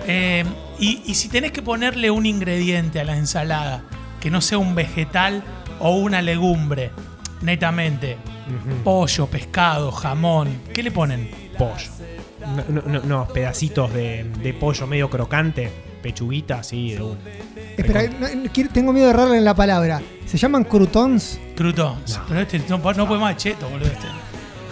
Eh, 0.07 0.45
y, 0.79 1.03
y 1.07 1.15
si 1.15 1.29
tenés 1.29 1.53
que 1.53 1.63
ponerle 1.63 2.11
un 2.11 2.25
ingrediente 2.27 3.01
a 3.01 3.05
la 3.05 3.17
ensalada, 3.17 3.83
que 4.21 4.31
no 4.31 4.41
sea 4.41 4.59
un 4.59 4.75
vegetal 4.75 5.43
o 5.79 5.97
una 5.97 6.23
legumbre, 6.23 6.91
netamente, 7.43 8.17
pollo, 8.85 9.27
pescado, 9.27 9.91
jamón, 9.93 10.49
¿qué 10.73 10.83
le 10.83 10.91
ponen? 10.91 11.31
Pollo. 11.57 11.91
No- 12.41 12.65
no- 12.83 12.89
no- 12.89 13.01
Unos 13.03 13.31
pedacitos 13.33 13.93
de, 13.93 14.25
de 14.43 14.55
pollo 14.55 14.87
medio 14.87 15.11
crocante, 15.11 15.71
pechuguita, 16.03 16.63
sí, 16.63 16.93
de 16.95 17.03
un. 17.03 17.19
Espera, 17.77 18.03
no, 18.05 18.29
no, 18.45 18.51
quiero- 18.53 18.71
tengo 18.71 18.93
miedo 18.93 19.07
de 19.07 19.13
errarle 19.13 19.37
en 19.39 19.45
la 19.45 19.55
palabra. 19.55 20.01
¿Se 20.27 20.39
llaman 20.39 20.65
croutons? 20.65 21.39
Croutons. 21.57 22.21
Pero 22.29 22.41
este 22.41 22.61
no, 22.69 22.79
no 22.79 23.09
puede 23.09 23.21
más 23.21 23.37
cheto, 23.37 23.69
boludo. 23.69 23.89
Este. 23.89 24.07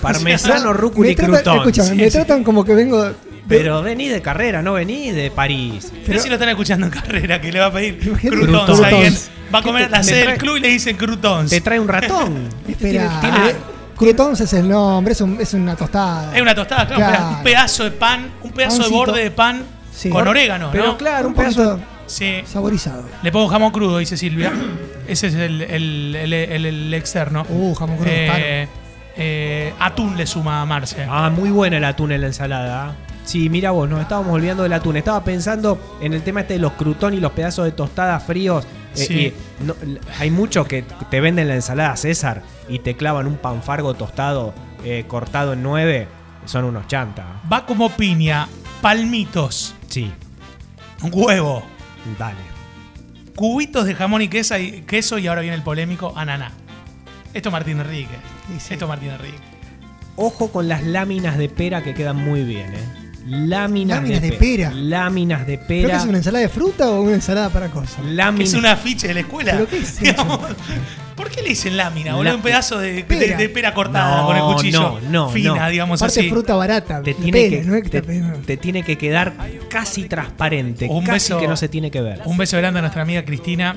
Parmesano, 0.00 0.72
rúcula 0.74 1.10
y 1.10 1.16
crutón. 1.16 1.58
Escúchame, 1.58 1.88
Sí, 1.90 1.94
me 1.96 2.04
sí. 2.10 2.10
tratan 2.12 2.44
como 2.44 2.64
que 2.64 2.74
vengo. 2.74 3.10
Pero 3.48 3.80
vení 3.82 4.08
de 4.08 4.20
carrera, 4.22 4.60
no 4.62 4.72
vení 4.72 5.12
de 5.12 5.30
París. 5.30 5.92
Pero 6.04 6.20
si 6.20 6.28
lo 6.28 6.34
están 6.34 6.48
escuchando 6.48 6.86
en 6.86 6.92
carrera, 6.92 7.40
que 7.40 7.52
le 7.52 7.60
va 7.60 7.66
a 7.66 7.72
pedir 7.72 7.98
a 8.02 8.86
alguien. 8.88 9.16
Va 9.54 9.60
a 9.60 9.62
comer 9.62 9.82
¿Qué 9.84 9.88
te- 9.90 9.96
la 9.96 10.02
sede 10.02 10.26
del 10.26 10.38
club 10.38 10.56
y 10.56 10.60
le 10.60 10.68
dicen 10.68 10.96
croutons. 10.96 11.50
Te 11.50 11.60
trae 11.60 11.78
un 11.78 11.86
ratón. 11.88 12.48
Espera, 12.68 13.20
Tiene- 13.20 13.36
tiene- 13.36 13.54
croutons 13.96 14.40
es 14.40 14.52
el 14.52 14.68
nombre, 14.68 15.12
es, 15.12 15.20
un- 15.20 15.40
es 15.40 15.54
una 15.54 15.76
tostada. 15.76 16.34
Es 16.34 16.42
una 16.42 16.54
tostada, 16.54 16.86
claro, 16.86 17.00
Claro. 17.06 17.28
un 17.38 17.42
pedazo 17.44 17.84
de 17.84 17.90
pan, 17.92 18.30
un 18.42 18.50
pedazo 18.50 18.82
de 18.82 18.88
borde 18.88 19.22
de 19.22 19.30
pan 19.30 19.62
Sí. 19.94 20.10
con 20.10 20.26
orégano, 20.26 20.70
Pero 20.72 20.86
¿no? 20.88 20.96
claro, 20.98 21.28
un 21.28 21.34
un 21.34 21.38
pedazo. 21.38 21.80
Sí. 22.06 22.42
saborizado. 22.46 23.04
Le 23.22 23.32
pongo 23.32 23.48
jamón 23.48 23.70
crudo, 23.72 23.98
dice 23.98 24.16
Silvia. 24.16 24.52
Ese 25.08 25.28
es 25.28 25.34
el, 25.34 25.62
el- 25.62 26.14
el- 26.16 26.32
el- 26.32 26.66
el 26.66 26.94
externo. 26.94 27.44
Uh, 27.48 27.74
jamón 27.74 27.96
crudo, 27.96 28.10
Eh, 28.12 28.68
eh, 29.16 29.72
atún 29.80 30.16
le 30.16 30.26
suma 30.26 30.62
a 30.62 30.66
Marce. 30.66 31.06
Ah, 31.08 31.30
muy 31.30 31.50
buena 31.50 31.78
el 31.78 31.84
atún 31.84 32.12
en 32.12 32.20
la 32.20 32.26
ensalada. 32.28 32.94
Sí, 33.26 33.50
mira 33.50 33.72
vos, 33.72 33.88
nos 33.88 34.00
estábamos 34.00 34.32
olvidando 34.32 34.62
del 34.62 34.72
atún. 34.72 34.96
Estaba 34.96 35.22
pensando 35.22 35.96
en 36.00 36.14
el 36.14 36.22
tema 36.22 36.40
este 36.40 36.54
de 36.54 36.60
los 36.60 36.72
crutones 36.72 37.18
y 37.18 37.20
los 37.20 37.32
pedazos 37.32 37.64
de 37.66 37.72
tostada 37.72 38.18
fríos. 38.20 38.64
Eh, 38.64 38.98
Sí. 38.98 39.14
y 39.60 39.64
no- 39.64 39.74
l- 39.82 40.00
hay 40.18 40.30
muchos 40.30 40.66
que 40.66 40.82
te 41.10 41.20
venden 41.20 41.48
la 41.48 41.54
ensalada 41.56 41.94
César 41.96 42.42
y 42.68 42.78
te 42.78 42.96
clavan 42.96 43.26
un 43.26 43.36
panfargo 43.36 43.92
tostado 43.94 44.54
eh, 44.84 45.04
cortado 45.08 45.52
en 45.54 45.62
nueve. 45.62 46.06
Son 46.46 46.64
unos 46.64 46.86
chantas. 46.86 47.26
Va 47.52 47.66
como 47.66 47.90
piña, 47.90 48.46
palmitos, 48.80 49.74
Sí, 49.88 50.12
huevo, 51.12 51.64
dale. 52.18 52.38
cubitos 53.34 53.84
de 53.86 53.94
jamón 53.96 54.22
y 54.22 54.28
queso 54.28 54.56
y, 54.56 54.82
queso 54.82 55.18
y 55.18 55.26
ahora 55.26 55.40
viene 55.40 55.56
el 55.56 55.62
polémico 55.64 56.12
ananá. 56.16 56.52
Esto 57.34 57.50
Martín 57.50 57.80
Enrique. 57.80 58.14
Sí, 58.48 58.60
sí. 58.60 58.74
Esto 58.74 58.86
Martín 58.86 59.10
Enrique. 59.10 59.38
Ojo 60.14 60.50
con 60.52 60.68
las 60.68 60.84
láminas 60.84 61.36
de 61.36 61.48
pera 61.48 61.82
que 61.82 61.92
quedan 61.92 62.16
muy 62.16 62.44
bien, 62.44 62.72
¿eh? 62.74 63.05
Láminas, 63.26 63.98
Láminas 63.98 64.22
de 64.22 64.28
pe- 64.30 64.36
pera. 64.36 64.70
Láminas 64.72 65.46
de 65.46 65.58
¿Pero 65.58 65.66
qué 65.66 65.82
pera. 65.88 65.96
es 65.98 66.04
una 66.04 66.18
ensalada 66.18 66.42
de 66.42 66.48
fruta 66.48 66.90
o 66.90 67.00
una 67.02 67.14
ensalada 67.14 67.50
para 67.50 67.68
cosas? 67.70 68.04
Láminas. 68.04 68.50
es 68.50 68.54
un 68.54 68.66
afiche 68.66 69.08
de 69.08 69.14
la 69.14 69.20
escuela. 69.20 69.52
¿Pero 69.52 69.68
qué 69.68 69.78
es 69.78 69.90
eso? 69.90 70.00
Digamos, 70.04 70.40
¿Por 71.16 71.30
qué 71.30 71.40
le 71.42 71.48
dicen 71.48 71.76
lámina, 71.78 72.12
boludo? 72.14 72.30
La- 72.30 72.36
Un 72.36 72.42
pedazo 72.42 72.78
de 72.78 73.02
Pera. 73.04 73.36
de 73.38 73.48
pera 73.48 73.72
cortada 73.74 74.20
No, 74.20 74.26
con 74.26 74.36
el 74.36 74.42
cuchillo. 74.42 75.00
no, 75.02 75.10
no, 75.10 75.28
fina, 75.30 75.54
no. 75.64 75.70
digamos 75.70 76.02
Aparte 76.02 76.20
así. 76.20 76.28
fruta 76.28 76.54
barata. 76.54 77.02
te 77.02 77.12
la 77.14 77.16
tiene, 77.18 77.48
que, 77.48 77.62
no 77.62 77.74
es 77.74 77.82
que 77.88 78.02
te, 78.02 78.56
tiene 78.58 78.82
que 78.82 78.98
quedar 78.98 79.32
casi 79.70 80.04
transparente, 80.04 80.86
Un 80.90 81.04
casi 81.04 81.32
beso- 81.32 81.40
que 81.40 81.48
no 81.48 81.56
se 81.56 81.68
tiene 81.70 81.90
que 81.90 82.02
ver. 82.02 82.20
Un 82.26 82.36
beso 82.36 82.56
grande 82.58 82.78
a 82.78 82.82
nuestra 82.82 83.00
amiga 83.02 83.24
Cristina. 83.24 83.76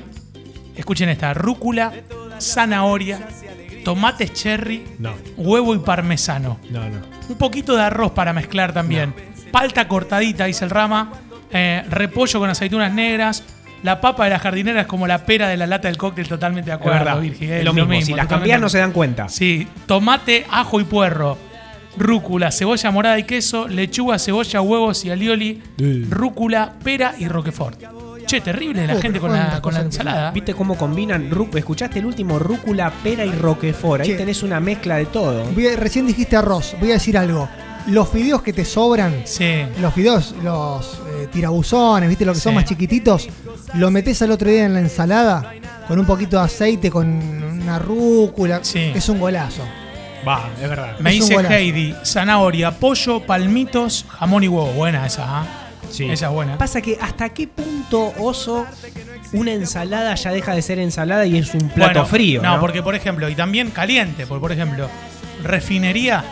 Escuchen 0.76 1.08
esta: 1.10 1.34
rúcula, 1.34 1.92
zanahoria, 2.40 3.28
tomates 3.84 4.34
cherry, 4.34 4.84
No, 5.00 5.14
huevo 5.38 5.74
y 5.76 5.80
parmesano. 5.80 6.60
no, 6.70 6.90
no. 6.90 6.98
Un 7.30 7.38
poquito 7.38 7.76
de 7.76 7.84
arroz 7.84 8.12
para 8.12 8.34
mezclar 8.34 8.74
también. 8.74 9.14
Palta 9.52 9.88
cortadita, 9.88 10.46
dice 10.46 10.66
el 10.66 10.72
rama. 10.72 11.12
eh, 11.52 11.84
repollo 11.90 12.40
con 12.40 12.50
aceitunas 12.50 12.94
negras. 12.94 13.44
La 13.82 14.00
papa 14.02 14.26
de 14.26 14.30
la 14.32 14.40
jardinera 14.40 14.82
es 14.82 14.88
como 14.88 15.08
la 15.08 15.26
pera 15.26 15.48
de 15.48 15.58
la 15.58 15.66
lata 15.66 15.88
del 15.88 15.98
cóctel, 15.98 16.28
totalmente 16.28 16.70
de 16.70 16.76
Es 16.76 16.80
acuerdo, 16.82 17.00
verdad. 17.06 17.22
Virgi, 17.22 17.46
es 17.52 17.64
lo 17.66 17.74
mismo. 17.74 18.02
Si 18.02 18.14
las 18.14 18.28
cambias 18.28 18.60
no 18.62 18.70
se 18.70 18.78
dan 18.78 18.92
cuenta. 18.92 19.30
Sí, 19.30 19.68
tomate, 19.88 20.46
ajo 20.52 20.80
y 20.80 20.84
puerro. 20.84 21.38
Rúcula, 21.98 22.52
cebolla 22.52 22.92
morada 22.92 23.18
y 23.20 23.24
queso, 23.24 23.68
lechuga, 23.68 24.20
cebolla, 24.20 24.62
huevos 24.62 25.04
y 25.06 25.10
alioli, 25.12 25.62
Sí. 25.78 26.06
rúcula, 26.10 26.74
pera 26.84 27.16
y 27.18 27.28
roquefort. 27.28 27.82
Che, 28.28 28.42
terrible 28.42 28.86
la 28.86 29.02
gente 29.02 29.20
con 29.20 29.34
la, 29.34 29.60
con 29.60 29.74
la 29.74 29.80
ensalada. 29.82 30.30
¿Viste 30.32 30.54
cómo 30.54 30.78
combinan? 30.78 31.30
¿Escuchaste 31.56 31.98
el 31.98 32.06
último? 32.06 32.38
Rúcula, 32.38 32.92
pera 33.04 33.26
y 33.26 33.32
roquefort. 33.32 34.02
Ahí 34.04 34.10
Che. 34.10 34.16
tenés 34.18 34.44
una 34.44 34.60
mezcla 34.60 34.98
de 34.98 35.08
todo. 35.08 35.46
Voy 35.46 35.66
a- 35.68 35.76
recién 35.76 36.06
dijiste 36.06 36.36
arroz. 36.38 36.76
Voy 36.80 36.92
a 36.92 36.94
decir 36.94 37.18
algo. 37.18 37.50
Los 37.88 38.10
fideos 38.10 38.42
que 38.42 38.54
te 38.54 38.66
sobran, 38.66 39.22
Sí. 39.26 39.64
los 39.82 39.94
fideos, 39.94 40.36
los 40.44 41.00
eh, 41.10 41.28
tirabuzones, 41.32 42.08
¿viste? 42.10 42.26
Lo 42.26 42.34
que 42.34 42.40
son 42.40 42.54
más 42.56 42.66
chiquititos, 42.66 43.28
lo 43.74 43.90
metés 43.90 44.22
al 44.22 44.32
otro 44.32 44.50
día 44.50 44.66
en 44.66 44.74
la 44.74 44.80
ensalada 44.80 45.54
con 45.88 46.00
un 46.00 46.06
poquito 46.06 46.38
de 46.38 46.44
aceite, 46.44 46.92
con 46.92 47.08
una 47.08 47.80
rúcula. 47.80 48.60
Sí. 48.64 48.92
Es 48.94 49.10
un 49.10 49.20
golazo. 49.20 49.64
Va, 50.28 50.50
es 50.62 50.70
verdad. 50.70 51.00
Me 51.00 51.12
Es 51.18 51.28
dice. 51.28 51.36
Heidi, 51.48 51.96
zanahoria, 52.04 52.72
pollo, 52.72 53.22
palmitos, 53.26 54.06
jamón 54.20 54.44
y 54.44 54.48
huevo. 54.50 54.72
Buena 54.74 55.06
esa, 55.08 55.24
¿ah? 55.42 55.46
Sí. 55.90 56.06
Esa 56.06 56.28
es 56.28 56.32
buena. 56.34 56.58
Pasa 56.58 56.82
que 56.82 56.98
hasta 57.02 57.30
qué 57.30 57.48
punto, 57.48 58.14
oso, 58.20 58.68
una 59.34 59.54
ensalada 59.54 60.14
ya 60.14 60.32
deja 60.32 60.54
de 60.54 60.62
ser 60.62 60.78
ensalada 60.78 61.26
y 61.26 61.38
es 61.38 61.54
un 61.56 61.70
plato 61.70 61.94
Bueno, 61.94 62.06
frío. 62.06 62.42
No, 62.44 62.56
No, 62.56 62.60
porque 62.60 62.84
por 62.84 62.94
ejemplo, 62.94 63.28
y 63.30 63.34
también 63.36 63.72
caliente, 63.72 64.28
porque 64.28 64.42
por 64.42 64.52
ejemplo, 64.52 64.88
refinería, 65.44 66.24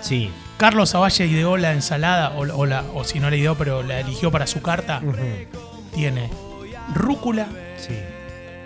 Sí. 0.00 0.30
Carlos 0.64 0.92
Zavalle 0.92 1.26
ideó 1.26 1.58
la 1.58 1.72
ensalada, 1.74 2.30
o, 2.30 2.40
o 2.40 2.64
la, 2.64 2.84
o 2.94 3.04
si 3.04 3.20
no 3.20 3.28
la 3.28 3.36
ideó, 3.36 3.54
pero 3.54 3.82
la 3.82 4.00
eligió 4.00 4.30
para 4.30 4.46
su 4.46 4.62
carta, 4.62 5.02
tiene 5.94 6.30
rúcula, 6.94 7.46
Sí. 7.76 7.92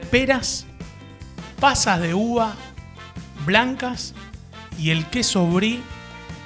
peras, 0.09 0.65
pasas 1.59 1.99
de 1.99 2.15
uva 2.15 2.53
blancas 3.45 4.15
y 4.79 4.91
el 4.91 5.07
queso 5.07 5.45
brie 5.49 5.81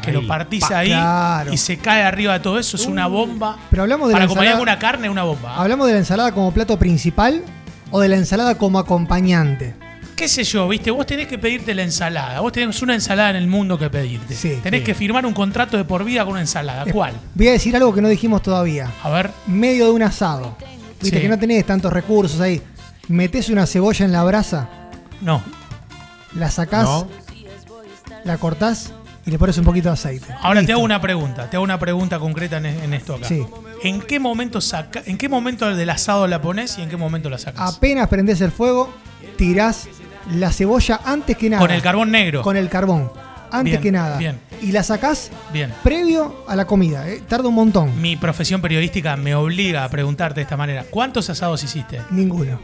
que 0.00 0.08
Ahí, 0.08 0.16
lo 0.16 0.26
partís 0.26 0.64
pa, 0.66 0.78
ahí 0.78 0.88
claro. 0.88 1.52
y 1.52 1.58
se 1.58 1.76
cae 1.76 2.02
arriba 2.02 2.32
de 2.32 2.40
todo 2.40 2.58
eso, 2.58 2.78
es 2.78 2.86
una 2.86 3.06
bomba. 3.06 3.58
Pero 3.68 3.82
hablamos 3.82 4.08
de 4.08 4.14
Para 4.14 4.24
acompañar 4.24 4.54
con 4.54 4.62
una 4.62 4.78
carne, 4.78 5.10
una 5.10 5.24
bomba. 5.24 5.56
¿Hablamos 5.56 5.86
de 5.86 5.92
la 5.92 5.98
ensalada 5.98 6.32
como 6.32 6.50
plato 6.52 6.78
principal 6.78 7.44
o 7.90 8.00
de 8.00 8.08
la 8.08 8.16
ensalada 8.16 8.56
como 8.56 8.78
acompañante? 8.78 9.74
Qué 10.22 10.28
sé 10.28 10.44
yo, 10.44 10.68
viste, 10.68 10.88
vos 10.92 11.04
tenés 11.04 11.26
que 11.26 11.36
pedirte 11.36 11.74
la 11.74 11.82
ensalada. 11.82 12.38
Vos 12.38 12.52
tenés 12.52 12.80
una 12.80 12.94
ensalada 12.94 13.30
en 13.30 13.34
el 13.36 13.48
mundo 13.48 13.76
que 13.76 13.90
pedirte. 13.90 14.36
Sí, 14.36 14.56
tenés 14.62 14.82
sí. 14.82 14.86
que 14.86 14.94
firmar 14.94 15.26
un 15.26 15.34
contrato 15.34 15.76
de 15.76 15.82
por 15.84 16.04
vida 16.04 16.22
con 16.22 16.34
una 16.34 16.42
ensalada. 16.42 16.84
¿Cuál? 16.92 17.14
Voy 17.34 17.48
a 17.48 17.50
decir 17.50 17.74
algo 17.74 17.92
que 17.92 18.00
no 18.00 18.08
dijimos 18.08 18.40
todavía. 18.40 18.88
A 19.02 19.10
ver, 19.10 19.32
Medio 19.48 19.86
de 19.86 19.90
un 19.90 20.02
asado. 20.04 20.56
Viste 21.00 21.16
Sí. 21.16 21.22
que 21.22 21.28
no 21.28 21.36
tenés 21.40 21.66
tantos 21.66 21.92
recursos 21.92 22.40
ahí. 22.40 22.62
Metés 23.08 23.48
una 23.48 23.66
cebolla 23.66 24.04
en 24.04 24.12
la 24.12 24.22
brasa, 24.22 24.68
no. 25.22 25.42
la 26.36 26.52
sacás, 26.52 26.84
No. 26.84 27.08
la 28.22 28.38
cortás 28.38 28.92
y 29.26 29.32
le 29.32 29.40
pones 29.40 29.58
un 29.58 29.64
poquito 29.64 29.88
de 29.88 29.94
aceite. 29.94 30.32
Ahora 30.40 30.64
te 30.64 30.70
hago 30.70 30.82
una 30.82 31.00
pregunta, 31.00 31.50
te 31.50 31.56
hago 31.56 31.64
una 31.64 31.80
pregunta 31.80 32.20
concreta 32.20 32.58
en, 32.58 32.66
en 32.66 32.94
esto 32.94 33.16
acá. 33.16 33.26
Sí. 33.26 33.44
¿En 33.82 34.00
qué 34.00 34.20
momento 34.20 34.60
saca, 34.60 35.02
en 35.04 35.18
qué 35.18 35.28
momento 35.28 35.74
del 35.74 35.90
asado 35.90 36.28
la 36.28 36.40
pones 36.40 36.78
y 36.78 36.82
en 36.82 36.88
qué 36.88 36.96
momento 36.96 37.28
la 37.28 37.38
sacas? 37.38 37.76
Apenas 37.76 38.06
prendés 38.06 38.40
el 38.40 38.52
fuego, 38.52 38.88
tirás 39.36 39.88
la 40.30 40.52
cebolla 40.52 41.00
antes 41.04 41.36
que 41.36 41.50
nada. 41.50 41.60
Con 41.60 41.70
el 41.70 41.82
carbón 41.82 42.10
negro. 42.10 42.42
Con 42.42 42.56
el 42.56 42.68
carbón. 42.68 43.10
Antes 43.50 43.72
Bien, 43.72 43.82
que 43.82 43.92
nada. 43.92 44.16
bien. 44.16 44.38
Y 44.62 44.72
la 44.72 44.82
sacás 44.82 45.30
Bien. 45.52 45.70
previo 45.82 46.44
a 46.48 46.56
la 46.56 46.64
comida. 46.66 47.06
eh, 47.08 47.20
Tarda 47.28 47.48
un 47.48 47.54
montón. 47.54 48.00
Mi 48.00 48.16
profesión 48.16 48.62
periodística 48.62 49.14
me 49.16 49.34
obliga 49.34 49.84
a 49.84 49.88
preguntarte 49.90 50.36
de 50.40 50.42
esta 50.44 50.56
manera. 50.56 50.84
¿Cuántos 50.88 51.28
asados 51.28 51.62
hiciste? 51.62 52.00
Ninguno. 52.10 52.58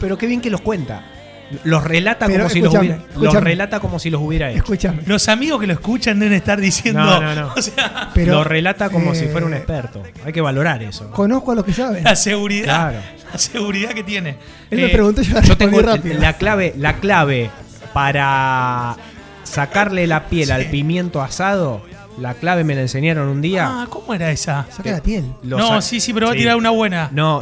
Pero 0.00 0.18
qué 0.18 0.26
bien 0.26 0.40
que 0.40 0.50
los 0.50 0.60
cuenta. 0.60 1.04
Los 1.62 1.84
relata 1.84 2.26
Pero 2.26 2.38
como 2.40 2.50
si 2.50 2.60
los 2.60 2.74
hubiera, 2.74 2.98
los 3.16 3.34
relata 3.34 3.78
como 3.78 3.98
si 4.00 4.10
los 4.10 4.20
hubiera 4.20 4.50
hecho. 4.50 4.58
Escúchame. 4.58 5.02
Los 5.06 5.28
amigos 5.28 5.60
que 5.60 5.68
lo 5.68 5.74
escuchan 5.74 6.18
deben 6.18 6.34
estar 6.34 6.60
diciendo. 6.60 7.00
No, 7.00 7.20
no, 7.20 7.34
no. 7.36 7.52
O 7.56 7.62
sea, 7.62 8.10
Pero, 8.12 8.34
lo 8.34 8.44
relata 8.44 8.90
como 8.90 9.14
si 9.14 9.26
eh, 9.26 9.28
fuera 9.28 9.46
un 9.46 9.54
experto. 9.54 10.02
Hay 10.24 10.32
que 10.32 10.40
valorar 10.40 10.82
eso. 10.82 11.08
Conozco 11.12 11.52
a 11.52 11.54
los 11.54 11.64
que 11.64 11.72
saben. 11.72 12.02
la 12.02 12.16
seguridad. 12.16 12.64
Claro. 12.90 12.98
La 13.32 13.38
seguridad 13.38 13.90
que 13.90 14.02
tiene. 14.04 14.36
Él 14.70 14.78
Eh, 14.80 14.82
me 14.82 14.88
preguntó, 14.88 15.22
yo 15.22 15.34
la 15.34 15.40
Yo 15.42 15.56
tengo 15.56 15.80
rápido. 15.80 16.18
la 16.20 16.34
clave, 16.34 16.74
la 16.76 16.96
clave 16.96 17.50
para 17.92 18.96
sacarle 19.44 20.06
la 20.06 20.26
piel 20.26 20.50
al 20.52 20.66
pimiento 20.66 21.22
asado. 21.22 21.82
La 22.18 22.34
clave 22.34 22.64
me 22.64 22.74
la 22.74 22.80
enseñaron 22.82 23.28
un 23.28 23.42
día. 23.42 23.66
Ah, 23.68 23.86
¿cómo 23.90 24.14
era 24.14 24.30
esa? 24.30 24.66
Saca 24.70 24.90
la 24.90 25.02
piel. 25.02 25.24
Lo 25.42 25.58
no, 25.58 25.82
sí, 25.82 26.00
sí, 26.00 26.14
pero 26.14 26.26
va 26.28 26.32
a 26.32 26.36
tirar 26.36 26.56
una 26.56 26.70
buena. 26.70 27.10
No, 27.12 27.40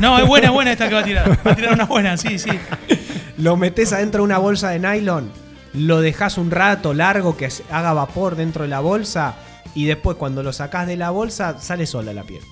No, 0.00 0.18
es 0.18 0.26
buena, 0.26 0.46
es 0.48 0.52
buena 0.52 0.72
esta 0.72 0.88
que 0.88 0.94
va 0.94 1.00
a 1.00 1.04
tirar. 1.04 1.38
Va 1.46 1.52
a 1.52 1.56
tirar 1.56 1.72
una 1.74 1.84
buena, 1.86 2.16
sí, 2.16 2.38
sí. 2.38 2.50
lo 3.38 3.56
metes 3.56 3.92
adentro 3.92 4.20
de 4.22 4.24
una 4.24 4.38
bolsa 4.38 4.70
de 4.70 4.78
nylon, 4.78 5.30
lo 5.74 6.00
dejas 6.00 6.38
un 6.38 6.50
rato 6.50 6.94
largo 6.94 7.36
que 7.36 7.48
haga 7.70 7.92
vapor 7.92 8.36
dentro 8.36 8.62
de 8.62 8.68
la 8.68 8.80
bolsa 8.80 9.34
y 9.74 9.86
después 9.86 10.16
cuando 10.16 10.42
lo 10.42 10.52
sacás 10.52 10.86
de 10.86 10.96
la 10.96 11.10
bolsa 11.10 11.56
sale 11.60 11.86
sola 11.86 12.12
la 12.12 12.22
piel. 12.24 12.42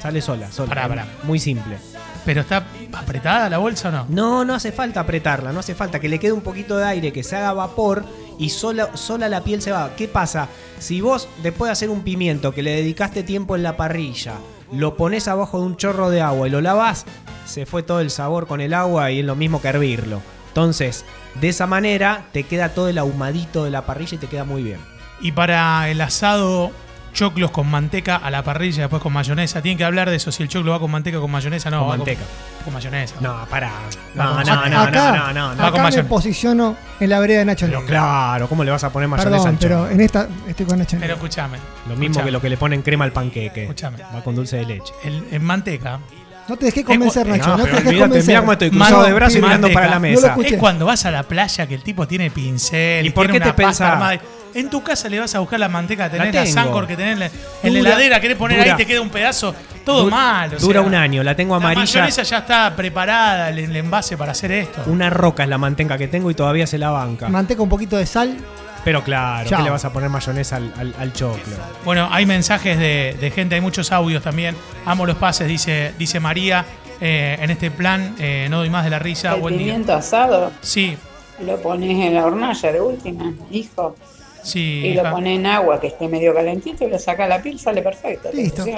Sale 0.00 0.20
sola, 0.22 0.50
sola. 0.50 0.68
Pará, 0.68 0.88
pará. 0.88 1.06
Muy 1.22 1.38
simple. 1.38 1.76
¿Pero 2.24 2.42
está 2.42 2.64
apretada 2.92 3.50
la 3.50 3.58
bolsa 3.58 3.88
o 3.88 3.92
no? 3.92 4.06
No, 4.08 4.44
no 4.44 4.54
hace 4.54 4.70
falta 4.70 5.00
apretarla, 5.00 5.52
no 5.52 5.60
hace 5.60 5.74
falta 5.74 5.98
que 5.98 6.08
le 6.08 6.20
quede 6.20 6.32
un 6.32 6.40
poquito 6.40 6.76
de 6.76 6.84
aire, 6.84 7.12
que 7.12 7.24
se 7.24 7.36
haga 7.36 7.52
vapor 7.52 8.04
y 8.38 8.50
sola, 8.50 8.96
sola 8.96 9.28
la 9.28 9.42
piel 9.42 9.60
se 9.60 9.72
va. 9.72 9.94
¿Qué 9.96 10.06
pasa? 10.06 10.48
Si 10.78 11.00
vos, 11.00 11.28
después 11.42 11.68
de 11.68 11.72
hacer 11.72 11.90
un 11.90 12.02
pimiento 12.02 12.54
que 12.54 12.62
le 12.62 12.76
dedicaste 12.76 13.24
tiempo 13.24 13.56
en 13.56 13.64
la 13.64 13.76
parrilla, 13.76 14.34
lo 14.72 14.96
pones 14.96 15.26
abajo 15.26 15.58
de 15.58 15.66
un 15.66 15.76
chorro 15.76 16.10
de 16.10 16.20
agua 16.20 16.46
y 16.46 16.50
lo 16.50 16.60
lavas, 16.60 17.04
se 17.44 17.66
fue 17.66 17.82
todo 17.82 18.00
el 18.00 18.10
sabor 18.10 18.46
con 18.46 18.60
el 18.60 18.72
agua 18.72 19.10
y 19.10 19.20
es 19.20 19.24
lo 19.24 19.34
mismo 19.34 19.60
que 19.60 19.68
hervirlo. 19.68 20.22
Entonces, 20.48 21.04
de 21.40 21.48
esa 21.48 21.66
manera 21.66 22.26
te 22.32 22.44
queda 22.44 22.74
todo 22.74 22.88
el 22.88 22.98
ahumadito 22.98 23.64
de 23.64 23.70
la 23.70 23.84
parrilla 23.84 24.14
y 24.14 24.18
te 24.18 24.28
queda 24.28 24.44
muy 24.44 24.62
bien. 24.62 24.78
Y 25.20 25.32
para 25.32 25.88
el 25.88 26.00
asado, 26.00 26.72
choclos 27.12 27.50
con 27.50 27.68
manteca 27.70 28.16
a 28.16 28.30
la 28.30 28.42
parrilla, 28.42 28.82
después 28.82 29.02
con 29.02 29.12
mayonesa. 29.12 29.62
Tienen 29.62 29.78
que 29.78 29.84
hablar 29.84 30.10
de 30.10 30.16
eso, 30.16 30.32
si 30.32 30.42
el 30.42 30.48
choclo 30.48 30.72
va 30.72 30.80
con 30.80 30.90
manteca 30.90 31.18
o 31.18 31.20
con 31.20 31.30
mayonesa. 31.30 31.70
No, 31.70 31.80
Con 31.80 31.88
va 31.90 31.96
manteca. 31.96 32.22
Con, 32.64 32.72
mayonesa. 32.74 33.14
No, 33.20 33.46
pará. 33.48 33.72
No, 34.14 34.42
no, 34.42 34.68
no, 34.68 34.80
acá, 34.80 35.12
no, 35.12 35.26
no, 35.26 35.32
no, 35.32 35.54
no. 35.54 35.70
Con 35.72 35.80
acá 35.80 35.96
me 35.96 36.04
posiciono 36.04 36.76
en 37.00 37.10
la 37.10 37.20
vereda 37.20 37.40
de 37.40 37.44
Nacho 37.46 37.66
Pero 37.66 37.84
claro, 37.84 38.48
¿cómo 38.48 38.64
le 38.64 38.70
vas 38.70 38.84
a 38.84 38.90
poner 38.90 39.08
mayonesa 39.08 39.30
Perdón, 39.30 39.48
al 39.48 39.58
pero 39.58 39.88
en 39.88 40.00
esta 40.00 40.28
estoy 40.46 40.66
con 40.66 40.78
Nacho 40.78 40.96
Pero 41.00 41.14
escúchame. 41.14 41.58
Lo 41.88 41.96
mismo 41.96 42.24
que 42.24 42.30
lo 42.30 42.40
que 42.40 42.48
le 42.48 42.56
ponen 42.56 42.82
crema 42.82 43.04
al 43.04 43.12
panqueque. 43.12 43.62
Escúchame. 43.62 43.98
Va 44.14 44.22
con 44.22 44.34
dulce 44.34 44.56
de 44.56 44.66
leche. 44.66 44.92
El- 45.04 45.26
en 45.30 45.44
manteca. 45.44 46.00
No 46.48 46.56
te 46.56 46.66
dejé 46.66 46.84
convencer, 46.84 47.26
Nacho. 47.26 47.50
No, 47.50 47.56
No, 47.58 47.64
te 47.64 47.70
dejé 47.70 47.78
olvídate, 47.88 47.98
convencer. 48.00 48.28
mirá 48.28 48.40
cómo 48.40 48.52
estoy 48.52 48.70
Mano, 48.72 48.84
cruzado 48.86 49.04
de 49.06 49.12
brazos 49.12 49.36
y 49.38 49.42
mirando 49.42 49.72
para 49.72 49.88
la 49.88 49.98
mesa. 49.98 50.36
Es 50.44 50.52
cuando 50.58 50.86
vas 50.86 51.04
a 51.06 51.10
la 51.10 51.22
playa 51.22 51.66
que 51.66 51.74
el 51.74 51.82
tipo 51.82 52.06
tiene 52.08 52.30
pincel. 52.30 53.06
¿Y 53.06 53.10
por 53.10 53.26
tiene 53.26 53.38
qué 53.38 53.44
te 53.44 53.48
una 53.48 53.56
pasta 53.56 53.84
pensás? 53.84 53.92
armada. 53.92 54.20
En 54.54 54.68
tu 54.68 54.82
casa 54.82 55.08
le 55.08 55.18
vas 55.18 55.34
a 55.34 55.38
buscar 55.38 55.58
la 55.58 55.68
manteca, 55.70 56.10
tenés 56.10 56.34
la, 56.34 56.42
tengo. 56.42 56.52
Sancor 56.54 56.86
que 56.86 56.94
tenés 56.94 57.14
en 57.14 57.20
la, 57.20 57.26
en 57.26 57.32
la 57.72 57.78
Dura- 57.78 57.90
heladera, 57.92 58.20
querés 58.20 58.36
poner 58.36 58.58
dura- 58.58 58.72
ahí 58.72 58.76
te 58.76 58.84
queda 58.86 59.00
un 59.00 59.08
pedazo. 59.08 59.54
Todo 59.82 60.04
Du- 60.04 60.10
mal. 60.10 60.52
o 60.54 60.58
dura 60.58 60.80
sea, 60.80 60.86
un 60.86 60.94
año, 60.94 61.22
la 61.22 61.34
tengo 61.34 61.54
La 61.54 61.56
amarilla. 61.56 61.80
mayonesa 61.80 62.22
ya 62.22 62.38
está 62.38 62.76
preparada, 62.76 63.48
el, 63.48 63.58
el 63.60 63.74
envase 63.76 64.16
para 64.18 64.32
hacer 64.32 64.52
esto. 64.52 64.82
Una 64.86 65.08
roca 65.08 65.44
es 65.44 65.48
la 65.48 65.56
manteca 65.56 65.96
que 65.96 66.06
tengo 66.06 66.30
y 66.30 66.34
todavía 66.34 66.66
se 66.66 66.76
la 66.76 66.90
banca. 66.90 67.28
Manteca 67.28 67.62
un 67.62 67.68
poquito 67.70 67.96
de 67.96 68.04
sal. 68.04 68.36
Pero 68.84 69.02
claro, 69.04 69.48
Chao. 69.48 69.58
¿qué 69.58 69.64
le 69.64 69.70
vas 69.70 69.84
a 69.84 69.92
poner 69.92 70.08
mayonesa 70.10 70.56
al, 70.56 70.72
al- 70.78 70.94
al 70.98 71.12
choclo? 71.12 71.54
Bueno, 71.84 72.08
hay 72.10 72.26
mensajes 72.26 72.76
de, 72.78 73.16
de 73.20 73.30
gente, 73.30 73.54
hay 73.54 73.60
muchos 73.60 73.92
audios 73.92 74.22
también. 74.22 74.56
Amo 74.86 75.06
los 75.06 75.16
pases, 75.16 75.46
dice, 75.46 75.92
dice 75.98 76.18
María. 76.20 76.64
eh, 77.00 77.36
en 77.40 77.50
este 77.50 77.70
plan, 77.70 78.14
eh, 78.18 78.46
no 78.50 78.58
doy 78.58 78.70
más 78.70 78.84
de 78.84 78.90
la 78.90 78.98
risa. 78.98 79.34
El 79.34 79.40
Buen 79.40 79.56
día. 79.56 79.66
pimiento 79.66 79.92
asado 79.94 80.50
Sí, 80.60 80.96
lo 81.44 81.56
pones 81.60 81.90
en 81.90 82.14
la 82.14 82.26
hornalla 82.26 82.72
de 82.72 82.80
última, 82.80 83.32
hijo, 83.50 83.96
sí. 84.42 84.82
y 84.86 84.94
lo 84.94 85.10
pones 85.10 85.38
en 85.38 85.46
agua 85.46 85.80
que 85.80 85.88
esté 85.88 86.06
medio 86.08 86.32
calentito 86.34 86.84
y 86.84 86.90
lo 86.90 86.98
saca 86.98 87.26
la 87.26 87.40
piel, 87.42 87.58
sale 87.60 87.82
perfecto. 87.82 88.30
Listo. 88.32 88.64
Sale 88.64 88.76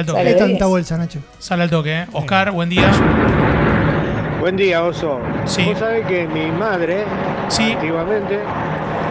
al 0.00 0.06
toque. 0.06 0.18
sale 0.20 0.34
tanta 0.34 0.46
10. 0.64 0.68
bolsa, 0.68 0.96
Nacho. 0.96 1.18
Sale 1.38 1.62
al 1.64 1.70
toque, 1.70 2.00
¿eh? 2.02 2.06
Oscar, 2.12 2.50
buen 2.52 2.68
día. 2.68 2.90
Buen 4.40 4.56
día, 4.56 4.82
Oso. 4.84 5.18
Sí. 5.44 5.64
Vos 5.64 5.78
sabés 5.78 6.06
que 6.06 6.26
mi 6.28 6.46
madre, 6.52 7.04
Sí, 7.48 7.72
antiguamente, 7.72 8.38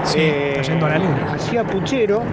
sí. 0.05 0.19
eh, 0.19 0.49
está 0.59 0.71
yendo 0.71 0.85
a 0.85 0.89
la 0.89 0.97
luna. 0.99 1.33
hacía 1.33 1.63
puchero 1.63 2.23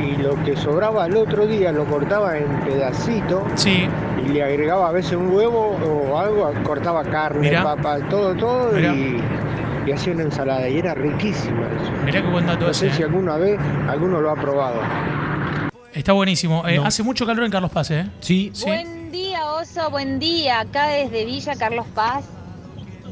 y 0.00 0.16
lo 0.20 0.34
que 0.44 0.56
sobraba 0.56 1.04
al 1.04 1.16
otro 1.16 1.46
día 1.46 1.70
lo 1.72 1.84
cortaba 1.84 2.36
en 2.36 2.46
pedacitos 2.60 3.42
Sí, 3.54 3.86
y 4.24 4.28
le 4.30 4.42
agregaba 4.42 4.88
a 4.88 4.92
veces 4.92 5.12
un 5.12 5.32
huevo 5.32 5.76
o 6.10 6.18
algo, 6.18 6.52
cortaba 6.64 7.04
carne, 7.04 7.40
Mirá. 7.40 7.62
papa, 7.62 7.98
todo, 8.10 8.34
todo 8.34 8.72
Mirá. 8.72 8.92
y, 8.92 9.22
y 9.86 9.92
hacía 9.92 10.12
una 10.12 10.22
ensalada 10.24 10.68
y 10.68 10.78
era 10.78 10.94
riquísima 10.94 11.60
eso. 11.80 11.92
mirá 12.04 12.20
qué 12.22 12.28
buen 12.28 12.46
dato 12.46 12.64
No 12.64 12.70
ese. 12.70 12.90
sé 12.90 12.96
si 12.96 13.02
¿eh? 13.02 13.04
alguna 13.04 13.36
vez 13.36 13.58
alguno 13.88 14.20
lo 14.20 14.30
ha 14.30 14.36
probado. 14.36 14.80
Está 15.92 16.12
buenísimo. 16.12 16.66
Eh, 16.66 16.76
No. 16.76 16.86
Hace 16.86 17.02
mucho 17.02 17.26
calor 17.26 17.44
en 17.44 17.50
Carlos 17.50 17.70
Paz, 17.70 17.90
¿eh? 17.90 18.06
Sí, 18.20 18.50
Sí. 18.54 18.64
Buen 18.66 19.12
día, 19.12 19.44
Oso, 19.52 19.90
buen 19.90 20.18
día. 20.18 20.60
Acá 20.60 20.86
desde 20.88 21.24
Villa 21.26 21.54
Carlos 21.58 21.86
Paz, 21.94 22.24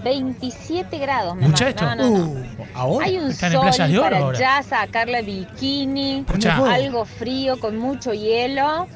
27 0.02 0.98
grados. 0.98 1.36
me 1.36 1.44
¿Escuchá 1.46 1.64
marca. 1.66 1.84
esto? 1.86 1.96
No, 1.96 2.10
no, 2.10 2.18
no. 2.18 2.24
Uh, 2.30 2.44
¿ahora? 2.74 3.06
Hay 3.06 3.18
un 3.18 3.30
¿Están 3.30 3.52
en 3.52 3.58
sol 3.58 3.62
Playas 3.68 3.90
de 3.90 3.98
Oro 3.98 4.10
para 4.10 4.18
ahora? 4.18 4.38
ya 4.38 4.62
sacarle 4.62 5.22
bikini, 5.22 6.24
algo 6.68 7.04
frío 7.04 7.58
con 7.60 7.78
mucho 7.78 8.12
hielo 8.12 8.86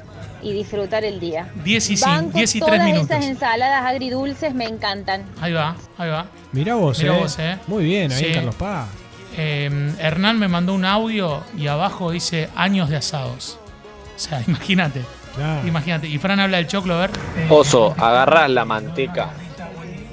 y 0.41 0.53
disfrutar 0.53 1.03
el 1.03 1.19
día. 1.19 1.47
10 1.63 1.89
y, 1.89 1.93
cin- 1.95 2.05
Banco 2.05 2.37
10 2.37 2.55
y 2.55 2.59
3 2.59 2.71
todas 2.71 2.85
minutos. 2.85 3.09
esas 3.11 3.25
ensaladas 3.25 3.85
agridulces 3.85 4.53
me 4.53 4.65
encantan. 4.65 5.23
Ahí 5.41 5.53
va, 5.53 5.75
ahí 5.97 6.09
va. 6.09 6.27
Mirá 6.51 6.75
vos, 6.75 6.99
Mirá 6.99 7.15
eh. 7.15 7.19
vos, 7.19 7.39
eh. 7.39 7.57
Muy 7.67 7.83
bien, 7.85 8.11
ahí 8.11 8.19
Sí. 8.19 8.25
en 8.27 8.33
Carlos 8.33 8.55
Paz. 8.55 8.87
Eh, 9.37 9.91
Hernán 9.99 10.39
me 10.39 10.47
mandó 10.47 10.73
un 10.73 10.85
audio 10.85 11.43
y 11.57 11.67
abajo 11.67 12.11
dice 12.11 12.49
años 12.55 12.89
de 12.89 12.97
asados. 12.97 13.57
O 14.15 14.19
sea, 14.19 14.41
imagínate. 14.47 15.01
Claro. 15.35 15.67
Imagínate. 15.67 16.07
Y 16.07 16.17
Fran 16.17 16.39
habla 16.39 16.57
del 16.57 16.67
choclo, 16.67 16.93
a 16.95 17.01
ver. 17.01 17.11
Oso, 17.49 17.93
agarrás 17.97 18.49
la 18.49 18.63
manteca 18.63 19.31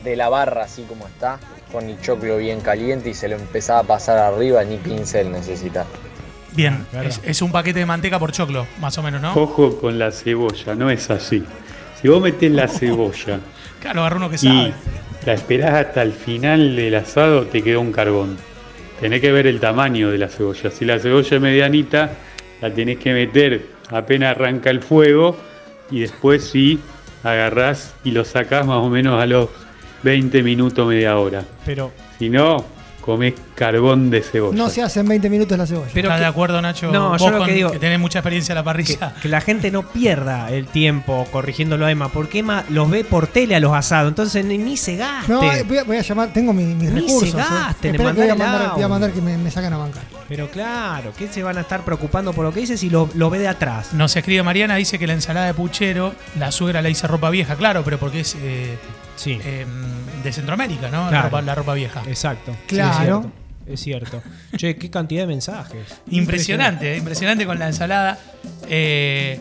de 0.04 0.16
la 0.16 0.28
barra 0.28 0.64
así 0.64 0.82
como 0.82 1.06
está, 1.06 1.38
con 1.70 1.88
el 1.88 2.00
choclo 2.00 2.36
bien 2.38 2.60
caliente 2.60 3.10
y 3.10 3.14
se 3.14 3.28
lo 3.28 3.36
empezás 3.36 3.82
a 3.84 3.86
pasar 3.86 4.18
arriba, 4.18 4.62
ni 4.64 4.76
pincel 4.76 5.30
necesitas. 5.32 5.86
Bien, 6.54 6.84
Claro. 6.90 7.08
es, 7.08 7.20
es 7.24 7.40
un 7.42 7.50
paquete 7.50 7.78
de 7.78 7.86
manteca 7.86 8.18
por 8.18 8.30
choclo, 8.32 8.66
más 8.80 8.96
o 8.98 9.02
menos, 9.02 9.22
¿no? 9.22 9.34
Ojo 9.34 9.78
con 9.80 9.98
la 9.98 10.10
cebolla, 10.12 10.74
no 10.74 10.90
es 10.90 11.08
así. 11.10 11.42
Si 12.00 12.08
vos 12.08 12.20
metés 12.20 12.50
la 12.52 12.68
cebolla 12.68 13.40
Claro, 13.80 14.00
agarra 14.00 14.16
uno 14.16 14.28
que 14.28 14.36
y 14.36 14.38
sabe. 14.38 14.72
la 15.24 15.32
esperás 15.32 15.86
hasta 15.86 16.02
el 16.02 16.12
final 16.12 16.76
del 16.76 16.94
asado, 16.94 17.46
te 17.46 17.62
quedó 17.62 17.80
un 17.80 17.90
carbón. 17.92 18.36
Tenés 19.00 19.20
que 19.20 19.32
ver 19.32 19.46
el 19.46 19.58
tamaño 19.60 20.10
de 20.10 20.18
la 20.18 20.28
cebolla. 20.28 20.70
Si 20.70 20.84
la 20.84 20.98
cebolla 20.98 21.36
es 21.36 21.42
medianita, 21.42 22.10
la 22.60 22.70
tenés 22.72 22.98
que 22.98 23.12
meter 23.12 23.66
apenas 23.90 24.30
arranca 24.36 24.70
el 24.70 24.80
fuego 24.82 25.36
y 25.90 26.00
después 26.00 26.44
sí 26.44 26.78
agarrás 27.24 27.94
y 28.04 28.10
lo 28.12 28.24
sacás 28.24 28.66
más 28.66 28.78
o 28.78 28.88
menos 28.88 29.20
a 29.20 29.26
los 29.26 29.48
20 30.02 30.42
minutos, 30.42 30.86
media 30.86 31.16
hora. 31.18 31.44
Pero, 31.64 31.92
Si 32.18 32.28
no, 32.28 32.64
comés 33.00 33.34
carbón 33.56 34.10
de 34.10 34.22
cebolla. 34.22 34.56
No 34.56 34.68
se 34.70 34.80
hace 34.80 35.00
en 35.00 35.08
20 35.08 35.28
minutos 35.28 35.58
la 35.58 35.66
cebolla. 35.66 35.90
pero 35.92 36.06
¿Estás 36.06 36.18
que, 36.18 36.22
de 36.22 36.28
acuerdo, 36.28 36.62
Nacho? 36.62 36.92
No, 36.92 37.10
Vos 37.10 37.20
yo 37.20 37.30
lo 37.30 37.38
con- 37.38 37.46
que 37.48 37.52
digo- 37.54 37.70
tenés 37.72 37.98
mucha 37.98 38.20
experiencia 38.20 38.52
en 38.52 38.56
la 38.56 38.62
que, 38.62 38.64
parrilla. 38.64 39.14
que 39.20 39.28
la 39.28 39.40
gente 39.40 39.72
no 39.72 39.82
pierda 39.82 40.50
el 40.52 40.66
tiempo 40.68 41.26
corrigiéndolo 41.32 41.84
a 41.86 41.90
Emma, 41.90 42.08
porque 42.10 42.38
Emma 42.40 42.64
los 42.68 42.88
ve 42.88 43.02
por 43.02 43.26
tele 43.26 43.56
a 43.56 43.60
los 43.60 43.72
asados, 43.72 44.08
entonces 44.08 44.44
ni, 44.44 44.56
ni 44.56 44.76
se 44.76 44.94
gaste. 44.96 45.32
No, 45.32 45.42
eh, 45.52 45.64
voy 45.66 45.78
a, 45.78 45.84
voy 45.84 45.96
a 45.96 46.02
llamar, 46.02 46.32
tengo 46.32 46.52
mi- 46.52 46.62
mis 46.62 46.90
Ni 46.92 47.00
recursos. 47.00 47.30
se 47.30 47.36
eh. 47.38 47.40
gasten 47.40 47.92
que 47.92 47.98
voy 47.98 48.06
a 48.06 48.34
mandar 48.36 48.72
voy 48.76 49.08
a 49.08 49.12
que 49.12 49.20
me, 49.20 49.36
me 49.36 49.50
sacan 49.50 49.72
a 49.72 49.78
bancar. 49.78 50.02
Pero 50.28 50.48
claro, 50.48 51.12
¿qué 51.18 51.26
se 51.26 51.42
van 51.42 51.58
a 51.58 51.62
estar 51.62 51.84
preocupando 51.84 52.32
por 52.32 52.44
lo 52.44 52.52
que 52.52 52.60
dice 52.60 52.76
si 52.76 52.88
lo, 52.88 53.08
lo 53.14 53.30
ve 53.30 53.40
de 53.40 53.48
atrás? 53.48 53.92
Nos 53.94 54.14
escribe 54.14 54.44
Mariana, 54.44 54.76
dice 54.76 54.98
que 55.00 55.08
la 55.08 55.12
ensalada 55.14 55.46
de 55.46 55.54
puchero, 55.54 56.14
la 56.38 56.52
suegra 56.52 56.80
le 56.80 56.88
dice 56.90 57.08
ropa 57.08 57.30
vieja, 57.30 57.56
claro, 57.56 57.82
pero 57.84 57.98
porque 57.98 58.20
es 58.20 58.36
eh, 58.40 58.78
Sí, 59.22 59.38
eh, 59.44 59.66
de 60.22 60.32
Centroamérica, 60.32 60.88
¿no? 60.90 61.10
La, 61.10 61.22
ropa, 61.22 61.42
la 61.42 61.54
ropa 61.54 61.74
vieja. 61.74 62.02
exacto. 62.08 62.52
Sí, 62.68 62.74
Claro. 62.76 62.92
es 62.96 62.98
cierto. 62.98 63.32
Es 63.64 63.80
cierto. 63.80 64.22
che, 64.56 64.76
qué 64.76 64.90
cantidad 64.90 65.22
de 65.22 65.26
mensajes. 65.28 65.86
Impresionante, 66.10 66.94
eh, 66.94 66.96
impresionante 66.98 67.46
con 67.46 67.58
la 67.58 67.68
ensalada. 67.68 68.18
Eh, 68.68 69.38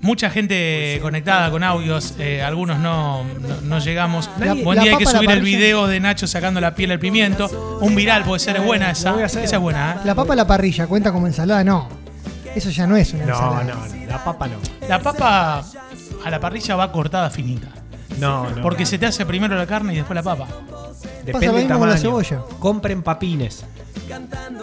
mucha 0.00 0.30
gente 0.30 0.98
conectada 1.02 1.50
con 1.50 1.62
audios, 1.62 2.14
eh, 2.18 2.42
algunos 2.42 2.78
no, 2.78 3.22
no, 3.24 3.60
no 3.62 3.78
llegamos. 3.78 4.30
Nadie- 4.38 4.64
Buen 4.64 4.76
la 4.78 4.82
día 4.84 4.92
hay 4.92 4.98
que 4.98 5.04
la 5.04 5.10
subir 5.10 5.30
el 5.30 5.42
video 5.42 5.86
de 5.86 6.00
Nacho 6.00 6.26
sacando 6.26 6.60
la 6.60 6.74
piel 6.74 6.90
al 6.92 6.98
pimiento. 6.98 7.78
Un 7.82 7.94
viral 7.94 8.24
puede 8.24 8.40
ser, 8.40 8.56
es 8.56 8.64
buena 8.64 8.90
esa. 8.90 9.22
Esa 9.22 9.42
es 9.42 9.58
buena, 9.58 9.92
¿eh? 9.92 9.98
La 10.06 10.14
papa 10.14 10.32
a 10.32 10.36
la 10.36 10.46
parrilla, 10.46 10.86
¿cuenta 10.86 11.12
como 11.12 11.26
ensalada? 11.26 11.62
No. 11.62 11.88
Eso 12.54 12.70
ya 12.70 12.86
no 12.86 12.96
es 12.96 13.12
una 13.12 13.26
No, 13.26 13.32
ensalada. 13.34 13.64
no, 13.64 13.74
no, 13.86 14.06
la 14.06 14.24
papa 14.24 14.48
no. 14.48 14.56
La 14.88 14.98
papa 14.98 15.64
a 16.24 16.30
la 16.30 16.40
parrilla 16.40 16.74
va 16.76 16.90
cortada 16.90 17.28
finita. 17.30 17.68
No, 18.18 18.50
no. 18.50 18.62
Porque 18.62 18.84
no. 18.84 18.88
se 18.88 18.98
te 18.98 19.06
hace 19.06 19.24
primero 19.26 19.54
la 19.56 19.66
carne 19.66 19.92
y 19.92 19.96
después 19.96 20.14
la 20.14 20.22
papa. 20.22 20.46
Depende 21.24 21.32
Pasa 21.32 21.46
lo 21.46 21.52
del 21.52 21.62
mismo 21.64 21.78
con 21.78 21.88
la 21.88 21.94
tamaño. 21.96 22.22
cebolla. 22.22 22.42
Compren 22.58 23.02
papines. 23.02 23.64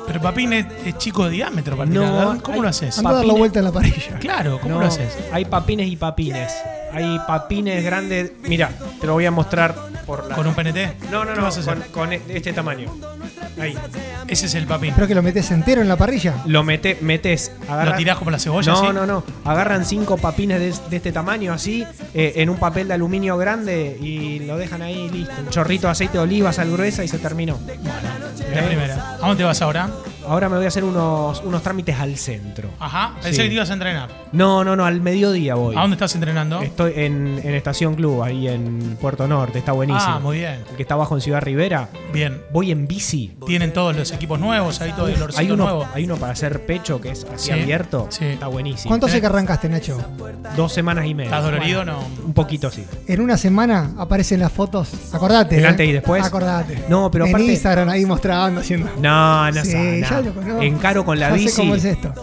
Pero 0.08 0.22
papín 0.22 0.54
es, 0.54 0.66
es 0.86 0.98
chico 0.98 1.26
de 1.26 1.32
diámetro 1.32 1.78
para 1.78 1.90
No, 1.90 2.02
tirar. 2.02 2.42
¿Cómo 2.42 2.56
hay- 2.58 2.62
lo 2.62 2.68
haces? 2.70 2.98
Anda 2.98 3.10
a 3.10 3.14
dar 3.14 3.22
la 3.26 3.28
Papines- 3.34 3.40
vuelta 3.40 3.60
en 3.60 3.66
la 3.66 3.72
parrilla. 3.72 4.20
Claro, 4.20 4.60
¿cómo 4.60 4.76
No, 4.76 4.82
lo 4.82 4.88
haces? 4.88 5.18
Hay 5.32 5.46
papines 5.46 5.88
y 5.88 5.96
papines. 5.96 6.52
Hay 6.94 7.20
papines 7.28 7.84
grandes. 7.84 8.32
Mira, 8.44 8.72
te 9.00 9.08
lo 9.08 9.14
voy 9.14 9.26
a 9.26 9.32
mostrar 9.32 9.76
por 10.06 10.28
la. 10.28 10.36
¿Con 10.36 10.48
un 10.48 10.54
PNT? 10.56 10.96
No, 11.12 11.24
no, 11.24 11.32
¿Qué 11.34 11.38
no, 11.38 11.44
vas 11.46 11.58
a 11.58 11.60
hacer? 11.62 11.76
con, 11.92 12.08
con 12.10 12.14
este 12.14 12.52
tamaño. 12.54 12.92
Ahí. 13.60 13.78
Ese 14.28 14.46
es 14.46 14.56
el 14.56 14.66
papín. 14.68 14.94
Pero 14.96 15.08
que 15.08 15.16
lo 15.16 15.24
metes 15.24 15.50
entero 15.52 15.82
en 15.82 15.88
la 15.88 15.96
parrilla. 15.98 16.36
Lo 16.46 16.64
mete, 16.64 16.98
metes, 17.02 17.52
agarra- 17.68 17.92
¿Lo 17.92 17.98
tirás 17.98 18.18
como 18.18 18.32
la 18.32 18.40
cebolla? 18.40 18.72
No, 18.72 18.78
así? 18.84 18.94
no, 18.94 19.06
no. 19.06 19.24
Agarran 19.46 19.86
cinco 19.86 20.18
papines 20.18 20.60
de, 20.60 20.90
de 20.90 20.98
este 20.98 21.12
tamaño 21.12 21.52
así, 21.54 21.86
eh, 22.14 22.34
en 22.38 22.50
un 22.50 22.58
papel 22.58 22.88
de 22.88 22.94
aluminio 22.94 23.38
grande 23.38 23.98
y 24.02 24.40
lo 24.40 24.58
dejan 24.58 24.82
ahí 24.82 25.10
listo. 25.10 25.34
Un 25.40 25.50
chorrito 25.50 25.88
de 25.88 25.92
aceite 25.92 26.14
de 26.14 26.24
oliva, 26.24 26.54
sal 26.54 26.72
gruesa 26.72 27.04
y 27.04 27.08
se 27.08 27.18
terminó. 27.20 27.60
La 28.54 28.62
¿Eh? 28.62 28.68
primera. 28.68 29.16
¿A 29.22 29.28
dónde 29.28 29.44
vas 29.44 29.62
ahora? 29.62 29.90
Ahora 30.30 30.48
me 30.48 30.58
voy 30.58 30.66
a 30.66 30.68
hacer 30.68 30.84
unos, 30.84 31.42
unos 31.44 31.62
trámites 31.64 32.00
al 32.00 32.16
centro. 32.16 32.70
Ajá. 32.80 33.14
Pensé 33.16 33.34
Sí. 33.34 33.42
que 33.42 33.48
te 33.50 33.54
ibas 33.56 33.70
a 33.72 33.74
entrenar. 33.74 34.10
No, 34.32 34.64
no, 34.64 34.76
no, 34.76 34.86
al 34.86 35.02
mediodía 35.02 35.56
voy. 35.56 35.76
¿A 35.76 35.82
dónde 35.82 35.96
estás 35.96 36.14
entrenando? 36.14 36.62
Estoy 36.62 36.94
en, 36.98 37.42
en 37.44 37.56
Estación 37.56 37.96
Club, 37.96 38.22
ahí 38.22 38.48
en 38.48 38.96
Puerto 39.02 39.28
Norte, 39.28 39.58
está 39.60 39.72
buenísimo. 39.72 40.06
Ah, 40.16 40.20
muy 40.20 40.38
bien. 40.38 40.60
El 40.70 40.76
que 40.76 40.84
está 40.84 40.94
abajo 40.94 41.16
en 41.16 41.22
Ciudad 41.22 41.42
Rivera. 41.42 41.90
Bien. 42.14 42.42
Voy 42.54 42.72
en 42.72 42.88
bici. 42.88 43.36
Tienen 43.48 43.74
todos 43.74 43.96
los 43.96 44.12
equipos 44.12 44.40
nuevos, 44.40 44.80
ahí 44.82 44.92
todo 44.92 45.08
el 45.08 45.16
olorcito 45.16 45.40
Hay 45.42 45.50
uno, 45.52 45.64
nuevo. 45.64 45.88
hay 45.94 46.04
uno 46.06 46.16
para 46.18 46.34
hacer 46.34 46.64
pecho 46.66 47.02
que 47.02 47.10
es 47.12 47.24
así 47.34 47.48
Sí, 47.48 47.52
abierto. 47.52 48.08
sí. 48.12 48.26
Está 48.26 48.46
buenísimo. 48.48 48.90
¿Cuánto 48.90 49.08
hace 49.08 49.20
que 49.20 49.26
arrancaste, 49.26 49.68
Nacho? 49.68 49.98
Dos 50.56 50.72
semanas 50.72 51.06
y 51.08 51.16
media. 51.16 51.30
¿Estás 51.32 51.44
dolorido 51.44 51.82
o 51.82 51.86
no? 51.86 52.00
Un 52.24 52.34
poquito 52.34 52.70
sí. 52.70 52.86
En 53.08 53.22
una 53.22 53.36
semana 53.38 53.94
aparecen 53.98 54.40
las 54.40 54.52
fotos. 54.52 54.92
Acordate. 55.12 55.58
¿El 55.58 55.64
¿eh? 55.66 55.68
antes 55.68 55.88
y 55.90 55.92
después? 55.92 56.24
Acordate. 56.24 56.84
No, 56.88 57.10
pero 57.10 57.26
en 57.26 57.32
aparte- 57.32 57.48
Instagram 57.52 57.90
ahí 57.90 58.06
mostrando, 58.06 58.62
haciendo. 58.62 58.90
No, 59.02 59.52
no 59.52 59.64
Sí, 59.64 59.72
sé. 59.72 60.06
Conozco. 60.24 60.62
Encaro 60.62 61.06
con 61.06 61.20
la 61.20 61.32
sé 61.32 61.38
bici. 61.38 61.56
cómo 61.56 61.76
es 61.76 61.86
esto. 61.86 62.14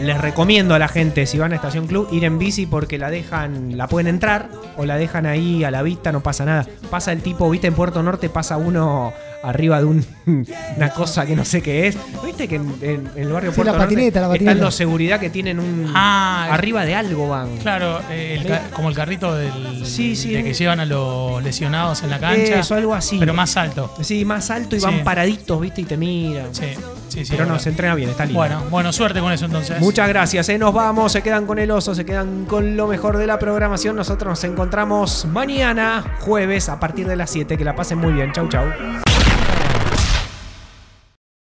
Les 0.00 0.20
recomiendo 0.20 0.74
a 0.74 0.78
la 0.78 0.88
gente, 0.88 1.26
si 1.26 1.38
van 1.38 1.52
a 1.52 1.54
Estación 1.56 1.86
Club, 1.86 2.08
ir 2.12 2.24
en 2.24 2.38
bici 2.38 2.66
porque 2.66 2.98
la 2.98 3.10
dejan, 3.10 3.76
la 3.78 3.86
pueden 3.88 4.08
entrar 4.08 4.48
o 4.76 4.84
la 4.84 4.96
dejan 4.96 5.24
ahí 5.26 5.64
a 5.64 5.70
la 5.70 5.82
vista, 5.82 6.12
no 6.12 6.22
pasa 6.22 6.44
nada. 6.44 6.66
Pasa 6.90 7.12
el 7.12 7.22
tipo, 7.22 7.48
viste, 7.48 7.66
en 7.68 7.74
Puerto 7.74 8.02
Norte 8.02 8.28
pasa 8.28 8.56
uno 8.58 9.12
arriba 9.42 9.78
de 9.78 9.84
un- 9.84 10.04
una 10.76 10.90
cosa 10.90 11.24
que 11.24 11.36
no 11.36 11.44
sé 11.44 11.62
qué 11.62 11.86
es. 11.86 11.96
Viste 12.24 12.46
que 12.48 12.56
en, 12.56 12.74
en- 12.82 13.10
en 13.14 13.22
el 13.22 13.32
barrio 13.32 13.52
Sí, 13.52 13.56
Puerto 13.56 13.72
la 13.72 13.78
patineta, 13.78 14.20
la 14.20 14.26
Norte 14.26 14.38
patineta. 14.38 14.52
están 14.52 14.64
los 14.64 14.74
seguridad 14.74 15.20
que 15.20 15.30
tienen 15.30 15.60
un... 15.60 15.92
Ah, 15.94 16.48
arriba 16.50 16.84
de 16.84 16.94
algo 16.94 17.28
van. 17.28 17.56
Claro, 17.58 18.00
eh, 18.10 18.38
el 18.44 18.72
como 18.72 18.88
el 18.88 18.94
carrito 18.94 19.34
del, 19.34 19.86
Sí, 19.86 20.14
sí. 20.16 20.32
de 20.32 20.42
que 20.44 20.52
llevan 20.52 20.80
a 20.80 20.84
los 20.84 21.42
lesionados 21.42 22.02
en 22.02 22.10
la 22.10 22.18
cancha. 22.18 22.58
Eso, 22.60 22.74
algo 22.74 22.92
así. 22.94 23.18
Pero 23.18 23.32
más 23.34 23.56
alto. 23.56 23.94
Sí, 24.02 24.24
más 24.24 24.50
alto 24.50 24.76
y 24.76 24.80
Sí. 24.80 24.84
van 24.84 25.04
paraditos, 25.04 25.60
viste, 25.60 25.80
y 25.82 25.84
te 25.84 25.96
miran. 25.96 26.52
Sí, 26.54 26.64
sí, 27.08 27.24
sí. 27.24 27.30
Pero 27.30 27.44
no, 27.44 27.50
verdad. 27.52 27.62
se 27.62 27.68
entrena 27.70 27.94
bien, 27.94 28.10
está 28.10 28.24
lindo. 28.24 28.40
Bueno, 28.40 28.62
bueno, 28.70 28.92
suerte 28.92 29.20
con 29.20 29.32
eso 29.32 29.44
entonces. 29.46 29.75
Muchas 29.80 30.08
gracias, 30.08 30.48
eh. 30.48 30.58
nos 30.58 30.72
vamos, 30.72 31.12
se 31.12 31.22
quedan 31.22 31.46
con 31.46 31.58
el 31.58 31.70
oso, 31.70 31.94
se 31.94 32.04
quedan 32.04 32.44
con 32.44 32.76
lo 32.76 32.86
mejor 32.86 33.18
de 33.18 33.26
la 33.26 33.38
programación. 33.38 33.96
Nosotros 33.96 34.30
nos 34.30 34.44
encontramos 34.44 35.26
mañana, 35.26 36.16
jueves, 36.20 36.68
a 36.68 36.80
partir 36.80 37.06
de 37.06 37.16
las 37.16 37.30
7. 37.30 37.56
Que 37.56 37.64
la 37.64 37.74
pasen 37.74 37.98
muy 37.98 38.12
bien. 38.12 38.32
Chau, 38.32 38.48
chau. 38.48 38.66